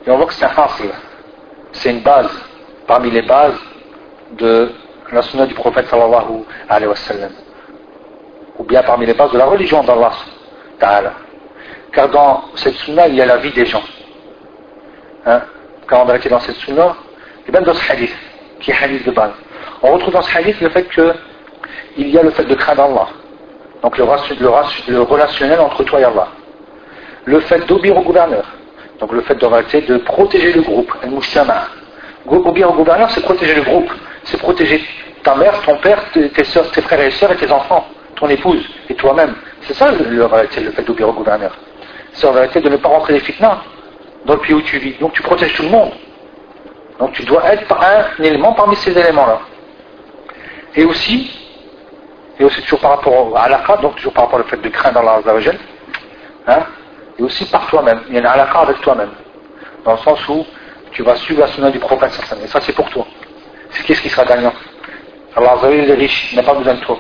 [0.06, 0.88] Et on voit que c'est un hasl,
[1.72, 2.30] c'est une base,
[2.86, 3.58] parmi les bases
[4.32, 4.70] de
[5.10, 7.32] la sunna du prophète sallallahu alayhi wa sallam.
[8.58, 10.12] Ou bien parmi les bases de la religion d'Allah
[10.78, 11.12] ta'ala.
[11.92, 13.82] Car dans cette sunna, il y a la vie des gens.
[15.26, 15.42] Hein?
[15.88, 16.94] Car en vérité, dans cette sunna,
[17.48, 18.14] et même dans ce hadith,
[18.60, 19.32] qui est hadith de base,
[19.82, 23.08] on retrouve dans ce hadith le fait qu'il y a le fait de craindre Allah.
[23.82, 26.28] Donc le, le relationnel entre toi et Allah.
[27.24, 28.44] Le fait d'obéir au gouverneur
[29.00, 30.92] donc le fait de, de protéger le groupe,
[32.28, 33.90] Obéir au gouverneur, c'est protéger le groupe,
[34.24, 34.84] c'est protéger
[35.22, 37.86] ta mère, ton père, tes, soeurs, tes frères et sœurs et tes enfants,
[38.16, 39.34] ton épouse et toi-même.
[39.62, 40.28] C'est ça le, le,
[40.72, 41.56] fait d'obéir au gouverneur.
[42.12, 43.58] C'est en vérité de ne pas rentrer les fitnas
[44.24, 44.94] dans le pays où tu vis.
[44.98, 45.92] Donc tu protèges tout le monde.
[46.98, 49.40] Donc tu dois être un élément parmi ces éléments-là.
[50.74, 51.30] Et aussi,
[52.40, 55.00] et aussi toujours par rapport à l'aqad, donc toujours par rapport au fait de craindre
[55.00, 55.20] Allah
[57.18, 58.02] et aussi par toi-même.
[58.08, 59.10] Il y a une halakha avec toi-même.
[59.84, 60.44] Dans le sens où
[60.92, 62.18] tu vas suivre la sunna du prophète.
[62.42, 63.06] Et ça, c'est pour toi.
[63.70, 64.52] C'est qu'est-ce qui sera gagnant
[65.36, 66.98] Allah il est riche, il n'a pas besoin de toi.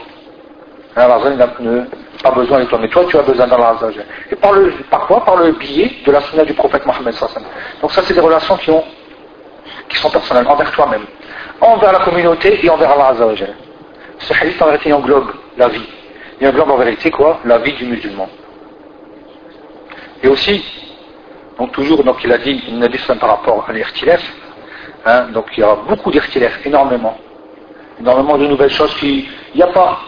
[0.94, 3.76] Allah n'a pas besoin de toi, mais toi, tu as besoin d'Allah
[4.30, 5.24] Et par, le, par quoi?
[5.24, 7.14] Par le biais de la sunna du prophète Mohammed.
[7.80, 8.58] Donc, ça, c'est des relations
[9.88, 11.04] qui sont personnelles, envers toi-même,
[11.60, 13.14] envers la communauté et envers Allah
[14.18, 15.88] Ce hadith, en vérité, englobe la vie.
[16.40, 17.40] Il englobe en vérité quoi?
[17.44, 18.28] La vie du musulman.
[20.22, 20.64] Et aussi,
[21.58, 24.22] donc toujours, donc il a dit, il a dit par rapport à l'irtilef,
[25.04, 27.16] hein, donc il y aura beaucoup d'irtilef, énormément,
[28.00, 30.00] énormément de nouvelles choses qui, il n'y a pas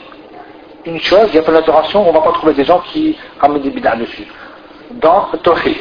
[0.85, 3.17] une chose, il n'y a pas d'adoration, on ne va pas trouver des gens qui
[3.41, 4.27] amènent des bid'ah dessus.
[4.93, 5.77] Dans le tawhid,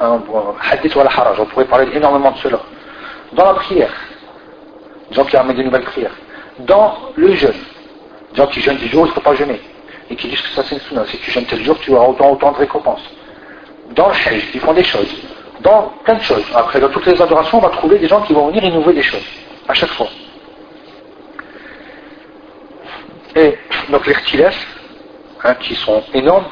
[0.00, 2.60] ou la haraj, on pourrait parler énormément de cela.
[3.32, 3.92] Dans la prière,
[5.08, 6.14] des gens qui amènent des nouvelles prières.
[6.58, 7.54] Dans le jeûne,
[8.32, 9.60] des gens qui jeûnent du jour, il ne faut pas jeûner
[10.10, 11.04] et qui disent que ça c'est une sunna.
[11.06, 13.02] Si tu jeûnes tel jour, tu auras autant, autant de récompenses.
[13.94, 15.14] Dans le hajj, ils font des choses.
[15.60, 16.44] Dans plein de choses.
[16.54, 19.02] Après, dans toutes les adorations, on va trouver des gens qui vont venir innover des
[19.02, 19.24] choses.
[19.68, 20.08] À chaque fois.
[23.36, 23.56] Et
[23.90, 24.56] donc les khtilaf,
[25.44, 26.46] hein, qui sont énormes,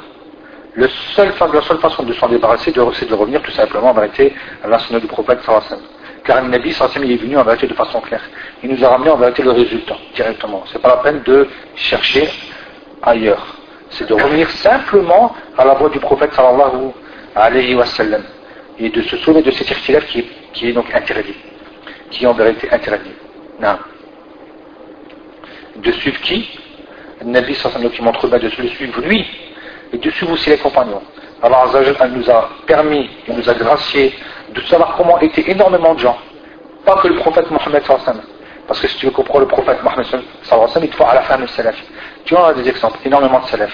[0.76, 5.00] la seule façon de s'en débarrasser, c'est de revenir tout simplement en vérité à sunna
[5.00, 5.82] du prophète sallallahu
[6.24, 8.22] car le Nabi sallallahu il est venu en vérité de façon claire.
[8.62, 10.62] Il nous a ramené en vérité le résultat directement.
[10.70, 12.28] C'est pas la peine de chercher
[13.02, 13.44] ailleurs.
[13.90, 16.92] C'est de revenir simplement à la voix du prophète sallallahu
[17.34, 18.22] alayhi wa sallam
[18.78, 21.34] et de se sauver de cet irtilaf qui, qui est donc interdit,
[22.10, 23.12] qui est en vérité interdit.
[23.60, 23.76] Non.
[25.76, 26.48] De suivre qui?
[27.24, 29.26] Nabi sallallahu qui montre bien de suivre lui
[29.92, 31.02] et de suivre aussi les compagnons.
[31.42, 31.64] Allah
[32.08, 34.14] nous a permis, il nous a gracié
[34.54, 36.18] de savoir comment étaient énormément de gens.
[36.84, 38.20] Pas que le prophète Mohammed sallallahu
[38.66, 40.06] parce que si tu veux comprendre le prophète Mohammed
[40.42, 41.76] sallallahu il te faut à la fin le salaf.
[42.24, 43.72] Tu en as des exemples, énormément de salaf.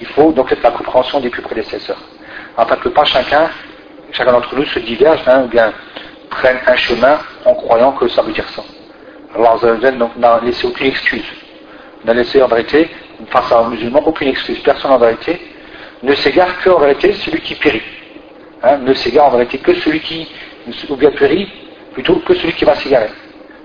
[0.00, 2.00] Il faut donc être la compréhension des plus prédécesseurs.
[2.56, 3.48] Afin que pas chacun,
[4.12, 5.72] chacun d'entre nous se diverge, hein, ou bien
[6.30, 8.62] prenne un chemin en croyant que ça veut dire ça.
[9.36, 9.54] Allah
[10.16, 11.24] n'a laissé aucune excuse.
[12.04, 12.90] N'a laissé en vérité,
[13.30, 14.58] face à un musulman, aucune excuse.
[14.60, 15.40] Personne en vérité
[16.02, 17.82] ne s'égare que en vérité celui qui périt.
[18.62, 20.28] Hein, ne s'égare en vérité que celui qui,
[20.88, 21.48] ou bien périt,
[21.92, 23.10] plutôt que celui qui va s'égarer.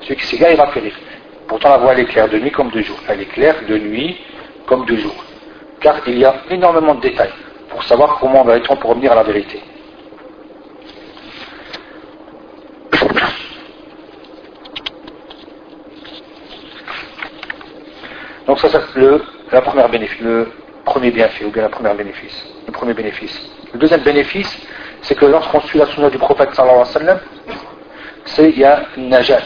[0.01, 0.93] Celui qui s'égare, il va périr.
[1.49, 2.97] Pourtant, la voie, elle est claire de nuit comme de jour.
[3.09, 4.15] Elle est claire de nuit
[4.67, 5.15] comme de jour.
[5.81, 7.33] Car il y a énormément de détails
[7.69, 9.61] pour savoir comment va être pour revenir à la vérité.
[18.45, 19.21] Donc ça, c'est le,
[19.91, 20.17] bénéfice,
[20.85, 22.45] premier bienfait, ou bien la première bénéfice.
[22.67, 23.49] Le premier bénéfice.
[23.73, 24.55] Le deuxième bénéfice,
[25.01, 27.19] c'est que lorsqu'on suit la sunna du prophète sallallahu alayhi wa
[28.25, 29.41] c'est il y a najat,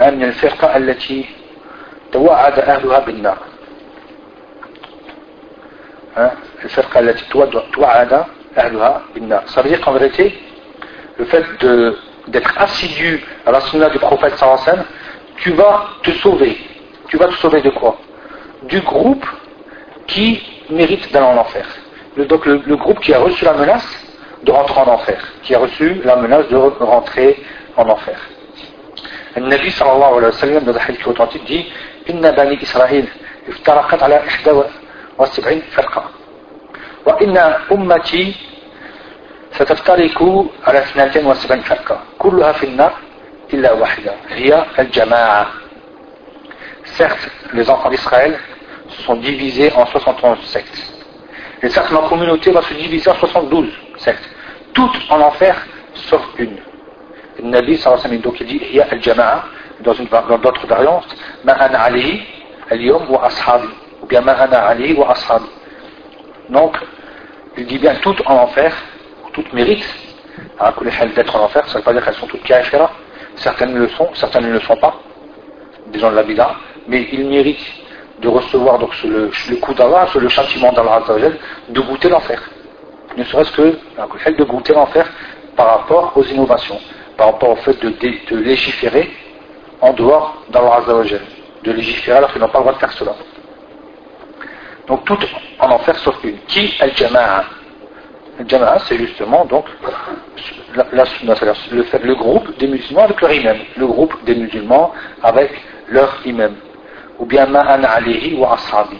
[0.00, 1.26] من الفرقة التي
[2.12, 3.38] توعد أهلها بالنار
[6.64, 7.24] الفرقة التي
[7.72, 8.24] توعد
[8.58, 10.38] أهلها بالنار ça veut dire qu'en vérité
[11.18, 11.44] le fait
[12.28, 14.84] d'être assidu à la sunna du prophète sallallahu
[15.36, 16.56] tu vas te sauver.
[17.08, 17.96] Tu vas te sauver de quoi
[18.62, 19.24] Du groupe
[20.06, 21.66] qui mérite d'aller en enfer.
[22.16, 23.86] donc le, groupe qui a reçu la menace
[24.42, 27.42] de rentrer en enfer, qui a reçu la menace de rentrer
[27.76, 28.18] en enfer.
[29.36, 31.66] Le Nabi sallallahu alayhi wa sallam dans un hadith authentique dit
[32.08, 33.06] Inna bani Israël
[33.48, 34.22] افترقت على
[35.18, 36.04] 71 فرقة
[37.06, 37.36] وإن
[37.72, 38.34] أمتي
[39.52, 42.92] ستفترق على 72 فرقة كلها في النار
[43.54, 45.46] إلا واحدة هي الجماعة
[46.96, 48.38] Certes, les enfants d'Israël
[49.04, 50.92] sont divisés en 71 sectes.
[51.62, 53.68] Et certes, ma communauté va se diviser en 72
[53.98, 54.28] sectes.
[54.72, 56.58] Toutes en enfer, sauf une.
[57.41, 59.43] Nabi sallallahu donc il dit, il y a al-jama'a,
[59.81, 61.07] dans d'autres variantes,
[61.43, 62.21] ma'an ali,
[62.69, 63.67] al-yom wa ashabi,
[64.01, 65.47] ou bien ma'ana ali wa ashabi.
[66.49, 66.77] Donc,
[67.57, 68.73] il dit bien toutes en enfer,
[69.33, 69.87] toutes méritent,
[71.15, 72.91] d'être en enfer, ça ne veut pas dire qu'elles sont toutes kafira,
[73.35, 74.93] certaines le sont, certaines ne le sont pas,
[75.87, 76.55] des gens de la bida,
[76.87, 77.65] mais ils méritent
[78.19, 81.01] de recevoir donc le, le coup d'Allah, le châtiment d'Allah
[81.69, 82.39] de goûter l'enfer.
[83.17, 85.05] Ne serait-ce que de goûter l'enfer
[85.55, 86.79] par rapport aux innovations,
[87.21, 89.11] par rapport au fait de, légiférer
[89.79, 90.81] en dehors d'Allah
[91.63, 93.13] de légiférer alors qu'ils n'ont pas le droit de faire cela.
[94.87, 95.19] Donc tout
[95.59, 96.39] en enfer sauf une.
[96.47, 97.43] Qui est le jama'a?
[98.39, 99.65] Le jama'a c'est justement donc
[100.73, 101.03] la,
[101.71, 104.91] le, fait, le groupe des musulmans avec leur imam, le groupe des musulmans
[105.21, 105.51] avec
[105.89, 106.55] leur imam
[107.19, 108.97] ou bien ma'ana alihi wa ashabi,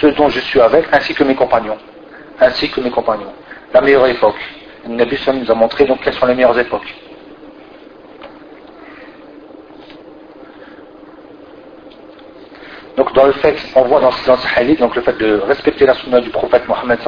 [0.00, 1.78] ceux dont je suis avec, ainsi que mes compagnons,
[2.38, 3.32] ainsi que mes compagnons.
[3.74, 4.38] La meilleure époque.
[4.88, 6.94] Le nous a montré donc quelles sont les meilleures époques.
[12.96, 15.94] Donc dans le fait, on voit dans, ce hadith, donc le fait de respecter la
[15.94, 16.98] sunna du prophète Mohammed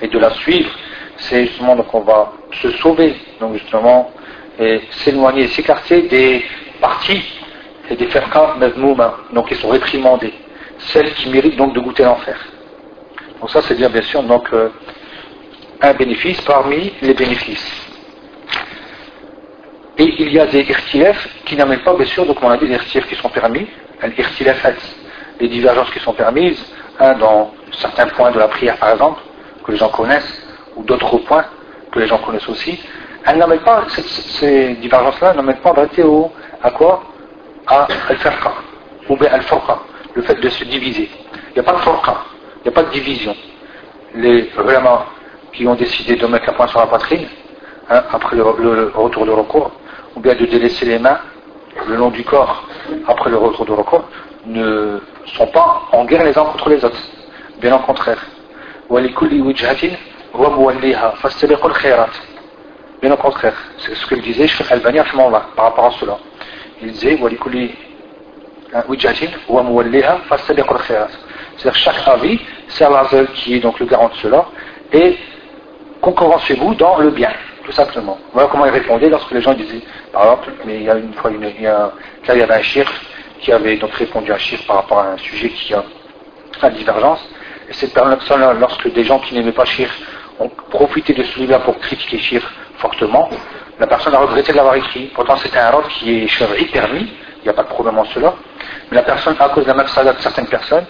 [0.00, 0.70] et de la suivre,
[1.16, 4.12] c'est justement donc on va se sauver, donc justement,
[4.58, 6.44] et s'éloigner, s'écarter des
[6.80, 7.24] parties
[7.90, 8.08] et des
[8.58, 10.32] mazmouma, donc qui sont réprimandées,
[10.78, 12.38] celles qui méritent donc de goûter l'enfer.
[13.40, 14.68] Donc ça c'est bien bien sûr donc euh,
[15.80, 17.82] un bénéfice parmi les bénéfices.
[19.98, 22.68] Et il y a des irtilef qui n'amènent pas bien sûr, donc on a dit
[22.68, 23.66] des irtilef qui sont permis,
[25.40, 26.62] les divergences qui sont permises,
[26.98, 29.20] dans certains points de la prière par exemple,
[29.64, 30.42] que les gens connaissent,
[30.76, 31.44] ou d'autres points
[31.90, 32.78] que les gens connaissent aussi,
[33.24, 36.32] elles n'amènent pas, ces divergences-là n'amènent pas en au,
[36.62, 37.02] à quoi?
[37.66, 38.52] À al-farqa,
[39.08, 39.78] ou bien al-farqa,
[40.14, 41.10] le fait de se diviser.
[41.50, 42.16] Il n'y a pas de farqa,
[42.58, 43.34] il n'y a pas de division.
[44.14, 45.02] Les vraiment
[45.52, 47.26] qui ont décidé de mettre la poing sur la poitrine,
[47.90, 49.72] hein, après le, retour de recours,
[50.14, 51.18] ou bien de délaisser les mains
[51.88, 52.66] le long du corps
[53.06, 54.04] après le retour de recours,
[54.46, 57.02] ne sont pas en guerre les uns contre les autres.
[57.60, 58.24] Bien au contraire.
[63.02, 63.54] Bien au contraire.
[63.78, 64.98] C'est ce que disait Sheikh Albani
[65.56, 66.18] par rapport à cela
[66.82, 67.18] il disait
[71.56, 74.46] c'est-à-dire chaque avis c'est Allah qui est donc le garant de cela
[74.92, 75.16] et
[76.00, 77.30] concurrencez-vous dans le bien
[77.64, 79.82] tout simplement voilà comment il répondait lorsque les gens disaient
[80.12, 81.92] par exemple mais il y a une fois il y a,
[82.28, 82.86] il y avait un shir
[83.40, 85.84] qui avait donc répondu à un shir par rapport à un sujet qui a
[86.62, 87.26] une divergence
[87.68, 89.88] et cette personne lorsque des gens qui n'aimaient pas shir
[90.38, 92.42] ont profité de celui-là pour critiquer shir
[92.78, 93.30] fortement
[93.78, 95.10] la personne a regretté de l'avoir écrit.
[95.14, 98.04] Pourtant, c'était un robe qui est chevri, permis, il n'y a pas de problème en
[98.06, 98.34] cela.
[98.90, 100.86] Mais la personne, à cause de la mafsada de certaines personnes,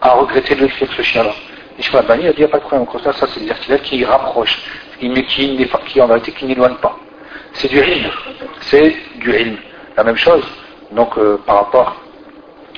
[0.00, 1.32] a regretté de l'écrire ce chien-là.
[1.78, 2.86] Et Cheikh Bani a dit, il n'y a pas de problème.
[3.04, 4.58] ça, ça c'est des articles qui rapprochent,
[4.98, 6.96] qui, qui en vérité, qui n'éloignent pas.
[7.52, 8.10] C'est du ilm.
[8.62, 9.56] C'est du ilm.
[9.96, 10.44] La même chose,
[10.92, 11.96] donc, euh, par rapport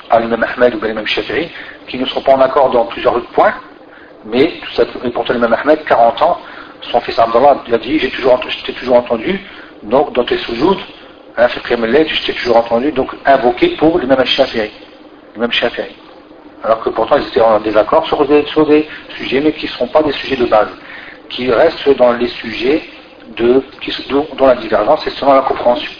[0.09, 1.49] à l'imam Ahmed ou à l'imam Shafi'i,
[1.87, 3.53] qui ne sont pas en accord dans plusieurs points,
[4.25, 4.83] mais tout ça,
[5.13, 6.37] pourtant l'imam Ahmed, 40 ans,
[6.91, 8.33] son fils Abdallah il a dit j'ai toujours,
[8.93, 9.39] entendu
[9.83, 10.77] donc dans tes soujouds
[11.37, 14.71] hein, je t'ai toujours entendu donc invoqué pour le même Shafi'i.
[15.35, 15.95] Le même Shafi'i.
[16.63, 18.45] Alors que pourtant ils étaient en désaccord sur des,
[19.15, 20.69] sujets mais qui ne sont pas des sujets de base
[21.29, 22.81] qui restent dans les sujets
[23.35, 25.91] de, qui, dont la divergence est selon la compréhension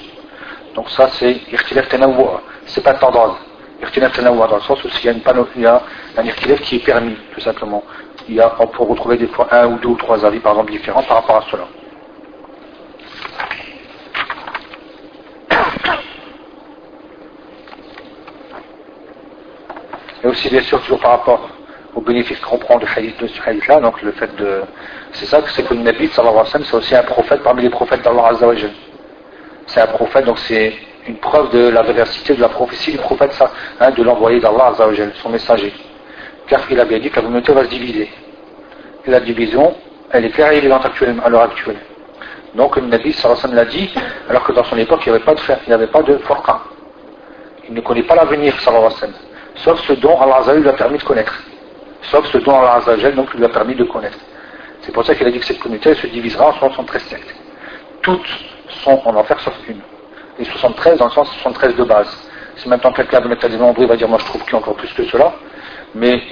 [0.78, 1.88] donc ça c'est irtilaf
[2.68, 3.36] c'est pas tendance
[3.82, 5.22] irtilaf dans le sens où il y a, une,
[5.56, 5.82] il y a
[6.16, 7.84] un irtilaf qui est permis tout simplement.
[8.30, 10.52] Il y a, on peut retrouver des fois un ou deux ou trois avis par
[10.54, 11.64] exemple différents par rapport à cela.
[20.24, 21.50] Et aussi bien sûr toujours par rapport
[21.96, 24.62] aux bénéfices qu'on prend de, ce hadith-là, donc le fait de...
[25.14, 28.28] C'est ça que c'est que le Nabi, c'est aussi un prophète parmi les prophètes d'Allah
[28.28, 28.46] Azza
[29.68, 30.74] C'est un prophète, donc c'est
[31.08, 33.38] une preuve de la véracité de la prophétie du prophète,
[33.80, 34.74] hein, de l'envoyé d'Allah
[35.22, 35.74] son messager
[36.48, 38.10] car il a bien dit que la communauté va se diviser.
[39.06, 39.76] Et la division,
[40.12, 41.78] elle est claire et évidente à l'heure actuelle.
[42.56, 43.94] Donc le Nabi sallallahu l'a dit,
[44.30, 46.18] alors que dans son époque, il n'y avait pas de il n'y avait pas de
[46.20, 46.62] furqa.
[47.68, 48.90] Il ne connaît pas l'avenir, wa
[49.56, 51.44] Sauf ce dont Allah lui a permis de connaître.
[52.04, 52.80] Sauf ce dont Allah
[53.12, 54.18] donc, lui a permis de connaître.
[54.82, 57.36] C'est pour ça qu'il a dit que cette communauté se divisera en 73 sectes.
[58.02, 58.30] Toutes
[58.87, 59.81] sont en enfer sauf une.
[60.39, 62.31] Et 73 dans le sens 73 de base.
[62.57, 64.57] Si maintenant quelqu'un veut mettre des nombres, il va dire moi je trouve qu'il y
[64.57, 65.33] a encore plus que cela.
[65.95, 66.23] Mais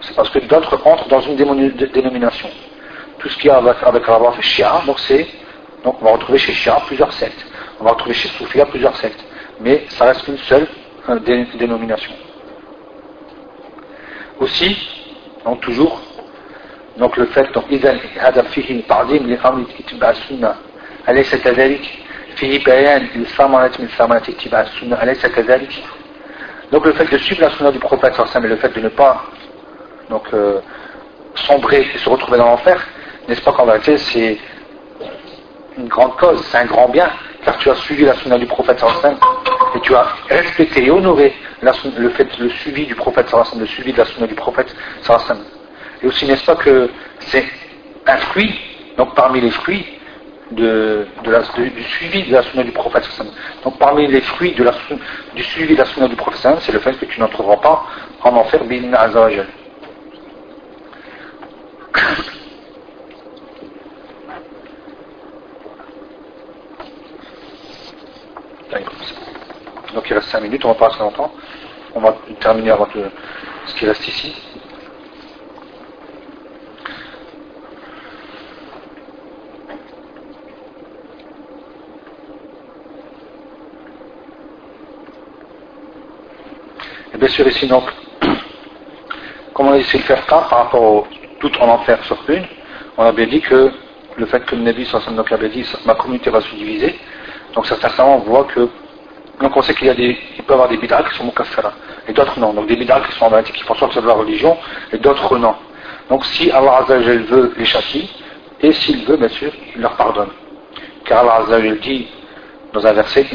[0.00, 2.48] c'est parce que d'autres entrent dans une dénomination.
[3.18, 5.26] Tout ce qui a avec, avec la fait Shia, donc c'est,
[5.84, 7.46] donc on va retrouver chez Shia plusieurs sectes.
[7.80, 9.22] On va retrouver chez Soufia plusieurs sectes.
[9.60, 10.66] Mais ça reste une seule
[11.08, 11.18] euh,
[11.58, 12.12] dénomination.
[14.38, 14.76] Aussi,
[15.44, 16.00] donc toujours,
[16.98, 20.54] donc le fait, donc إذا هذا فيه تعظيم لأمر اتباع السنة
[21.08, 21.80] أليس كذلك؟
[22.36, 25.72] فيه بيان للثمرة من ثمرة اتباع السنة أليس كذلك؟
[26.72, 29.22] Donc le fait de suivre la sunna du prophète mais le fait de ne pas
[30.10, 30.60] donc, euh,
[31.34, 32.84] sombrer et se retrouver dans l'enfer,
[33.28, 34.38] n'est-ce pas qu'en vérité c'est
[35.78, 37.08] une grande cause, c'est un grand bien,
[37.44, 38.82] car tu as suivi la sunna du prophète
[39.74, 43.98] et tu as respecté et honoré le fait, le suivi du prophète le suivi de
[43.98, 44.74] la sunna du prophète
[46.02, 46.90] Et aussi, n'est-ce pas que
[47.20, 47.44] c'est
[48.06, 48.58] un fruit,
[48.96, 49.86] donc parmi les fruits
[50.51, 53.07] de, du suivi de la sunna du prophète
[53.63, 54.73] Donc parmi les fruits de la,
[55.35, 57.85] du suivi de la sunna du prophète c'est le fait que tu n'en trouveras pas
[58.23, 59.47] en enfer bin azawajal.
[69.93, 71.31] Donc il reste 5 minutes, on va pas assez longtemps.
[71.93, 72.87] On va terminer avant
[73.65, 74.50] ce qui reste ici.
[87.13, 87.83] Et bien sûr ici donc,
[89.53, 91.07] comment on a essayé de faire ça par rapport au
[91.39, 92.45] tout en enfer sur une,
[92.97, 93.71] on a bien dit que
[94.17, 96.99] le fait que le Nabi donc avait dit ma communauté va se diviser,
[97.53, 98.69] donc certainement on voit que
[99.41, 101.25] donc on sait qu'il y a des, il peut y avoir des bid'as qui sont
[101.25, 101.73] mukaffara,
[102.07, 102.53] et d'autres non.
[102.53, 104.55] Donc des bid'as qui sont en qui font sortir de la religion,
[104.93, 105.55] et d'autres non.
[106.09, 108.07] Donc si Allah Azzawajal veut les châtie,
[108.61, 110.29] et s'il veut, bien sûr, il leur pardonne.
[111.05, 112.07] Car Allah Azzawajal dit
[112.71, 113.25] dans un verset,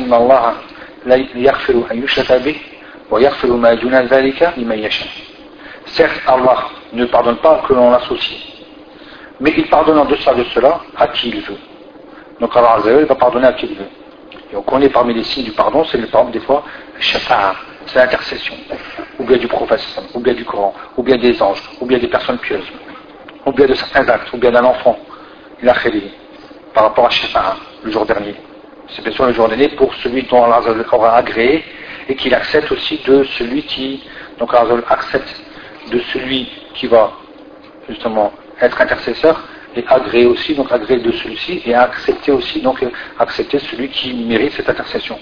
[5.86, 6.58] Certes, Allah
[6.92, 8.40] ne pardonne pas que l'on l'associe,
[9.40, 11.58] mais il pardonne en deçà de cela à qui il veut.
[12.40, 12.78] Donc Allah
[13.08, 13.88] va pardonner à qui il veut.
[14.52, 16.64] Et on connaît parmi les signes du pardon, c'est le pardon des fois,
[17.00, 18.54] c'est l'intercession,
[19.18, 19.84] ou bien du prophète,
[20.14, 22.66] ou bien du Coran, ou bien des anges, ou bien des personnes pieuses,
[23.44, 24.98] ou bien de certains actes, ou bien d'un enfant,
[25.62, 25.74] il a
[26.74, 28.34] par rapport à shafa'a, le jour dernier.
[28.88, 30.60] C'est bien sûr le jour dernier pour celui dont Allah
[30.92, 31.64] aura agréé
[32.07, 34.03] et qu'il accepte aussi de celui qui,
[34.39, 35.41] donc Allah accepte
[35.91, 37.11] de celui qui va
[37.89, 38.31] justement
[38.61, 39.41] être intercesseur
[39.75, 42.83] et agréer aussi, donc agréer de celui-ci, et accepter aussi, donc
[43.19, 45.17] accepter celui qui mérite cette intercession.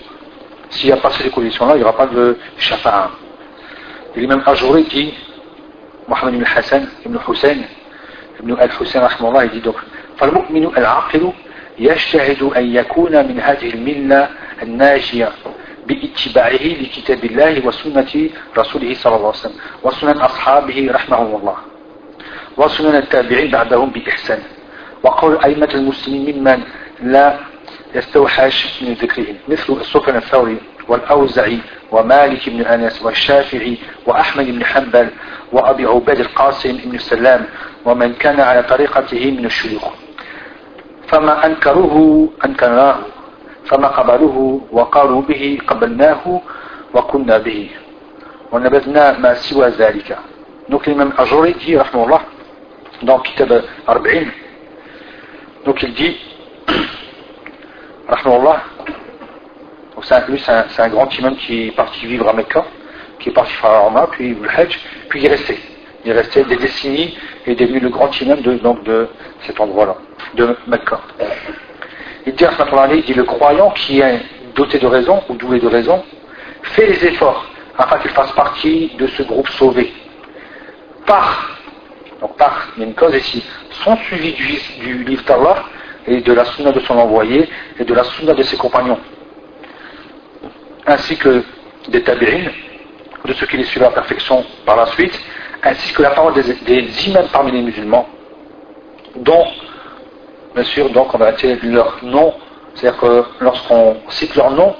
[0.69, 3.11] S'il n'y a pas ces conditions-là, il n'y aura pas de shafa'a.
[4.15, 5.13] L'imam Ajouri dit,
[6.07, 7.59] Mohamed ibn Hassan, ibn Hussein,
[8.39, 9.07] ibn al-Hussein,
[9.43, 9.75] il dit donc,
[10.19, 11.31] فالمؤمن العاقل
[11.79, 14.29] يجتهد أن يكون من هذه الملة
[14.63, 15.29] الناجية
[15.88, 21.56] باتباعه لكتاب الله وسنة رسوله صلى الله عليه وسلم وسنة أصحابه رحمهم الله
[22.56, 24.38] وسنن التابعين بعدهم بإحسان
[25.02, 26.62] وقول أئمة المسلمين ممن
[27.02, 27.38] لا
[27.94, 30.58] يستوحش من ذكرهم مثل السفن الثوري
[30.88, 31.58] والأوزعي
[31.92, 35.08] ومالك بن أنس والشافعي وأحمد بن حنبل
[35.52, 37.46] وأبي عباد القاسم بن السلام
[37.84, 39.88] ومن كان على طريقته من الشيوخ
[41.08, 42.96] فما أنكروه أنكرناه
[43.65, 46.41] فما قبلوه وقالوا به قبلناه
[46.93, 47.69] وكنا به
[48.51, 50.17] ونبذنا ما سوى ذلك
[50.69, 52.21] Donc l'imam Ajuri dit, الله
[53.03, 54.27] dans Kitab Arba'in.
[55.65, 56.17] Donc il dit,
[58.07, 58.61] Rahmanullah,
[60.27, 62.65] lui c'est un, grand imam qui est parti vivre à Mecca,
[63.19, 64.79] qui est parti faire Arma, puis le Hajj,
[65.09, 65.59] puis il est resté.
[66.05, 69.07] Il est resté des décennies et est devenu le grand imam de, donc, de
[69.41, 69.95] cet endroit-là,
[70.35, 71.01] de Mecca.
[72.26, 74.20] Il dit, il dit, le croyant qui est
[74.54, 76.02] doté de raison ou doué de raison,
[76.62, 77.44] fait les efforts
[77.76, 79.92] afin qu'il fasse partie de ce groupe sauvé.
[81.06, 81.54] Par
[82.24, 83.44] donc par, il y a une cause ici,
[83.84, 84.32] sont suivis
[84.80, 85.64] du, livre d'Allah
[86.06, 87.46] et de la sunna de son envoyé
[87.78, 88.98] et de la sunna de ses compagnons,
[90.86, 91.42] ainsi que
[91.88, 92.50] des tabi'in,
[93.26, 95.18] de ceux qui les suivent à la perfection par la suite,
[95.62, 98.08] ainsi que la parole des, des imams parmi les musulmans,
[99.16, 99.46] dont,
[100.54, 102.34] bien sûr, donc on va attirer leur nom,
[102.74, 104.74] c'est-à-dire que lorsqu'on cite leur nom,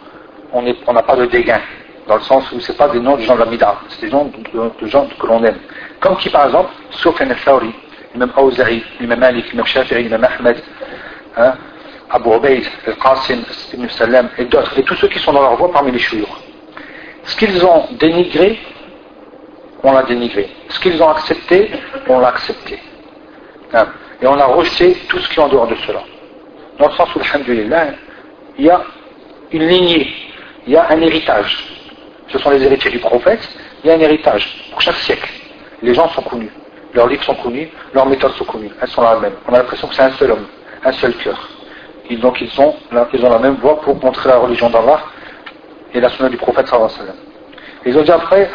[0.53, 1.61] on n'a pas de dégain,
[2.07, 4.31] dans le sens où ce pas des noms de gens de la c'est des noms
[4.81, 5.59] de gens que l'on aime.
[6.01, 7.75] Comme qui, par exemple, Soufiane al-Thawri,
[8.12, 10.62] l'imam Awza'i, l'imam Malik, l'imam Shafi'i, l'imam Ahmed,
[11.37, 11.55] hein,
[12.11, 15.72] Abu Ubaid, Al-Qasim, Ibn Salam et d'autres, et tous ceux qui sont dans leur voie
[15.72, 16.39] parmi les chouyours.
[17.25, 18.59] Ce qu'ils ont dénigré,
[19.83, 20.49] on l'a dénigré.
[20.68, 21.70] Ce qu'ils ont accepté,
[22.09, 22.81] on l'a accepté.
[23.72, 23.87] Hein.
[24.25, 26.01] Et on a rejeté tout ce qui est en dehors de cela.
[26.79, 27.89] Dans le sens où, alhamdulillah,
[28.57, 28.81] il y a
[29.53, 30.11] une lignée,
[30.66, 31.62] il y a un héritage.
[32.29, 33.47] Ce sont les héritiers du prophète,
[33.83, 35.31] il y a un héritage pour chaque siècle.
[35.83, 36.51] Les gens sont connus,
[36.95, 39.35] leurs livres sont connus, leurs méthodes sont connues, elles sont la même.
[39.47, 40.47] On a l'impression que c'est un seul homme,
[40.83, 41.47] un seul cœur.
[42.22, 42.75] Donc ils ont,
[43.12, 45.01] ils ont la même voie pour montrer la religion d'Allah
[45.93, 47.16] et la sunna du prophète sallallahu alayhi wa sallam.
[47.85, 48.51] Ils ont dit après,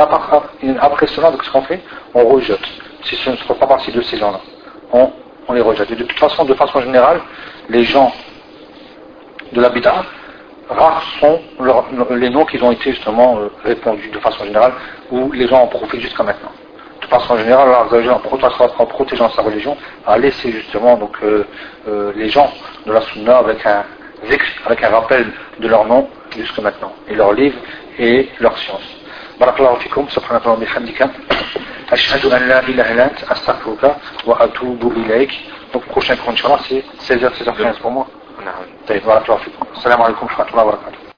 [0.80, 1.80] après cela, donc ce qu'on fait,
[2.16, 2.66] on rejette.
[3.04, 4.40] Si ce ne sont pas partie de ces gens-là,
[4.92, 5.12] on,
[5.50, 5.92] on, les rejette.
[5.92, 7.22] Et de toute façon, de façon générale,
[7.70, 8.14] les gens
[9.52, 10.04] de la bid'a,
[10.70, 11.40] rares sont
[12.12, 14.74] les noms qui ont été justement euh, répondus de façon générale,
[15.12, 16.52] où les gens en profitent jusqu'à maintenant.
[17.02, 17.70] De façon générale,
[18.78, 19.76] en protégeant sa religion,
[20.06, 21.44] a laissé justement donc, euh,
[21.88, 22.52] euh, les gens
[22.86, 23.84] de la sunna avec un
[24.66, 27.58] avec un rappel de leur nom jusqu'à maintenant, et leurs livres
[27.98, 28.99] et leur science.
[29.40, 30.08] بارك الله فيكم.
[30.10, 31.10] سبحانك اللهم وبحمدك.
[31.92, 35.32] أشهد أن لا إله إلا أنت أستغفرك وأتوب إليك.
[35.74, 38.06] Donc prochain cours Inch'Allah c'est 16h 16h15 pour moi.
[38.88, 39.66] طيب بارك الله فيكم.
[39.78, 41.09] السلام عليكم ورحمة الله وبركاته.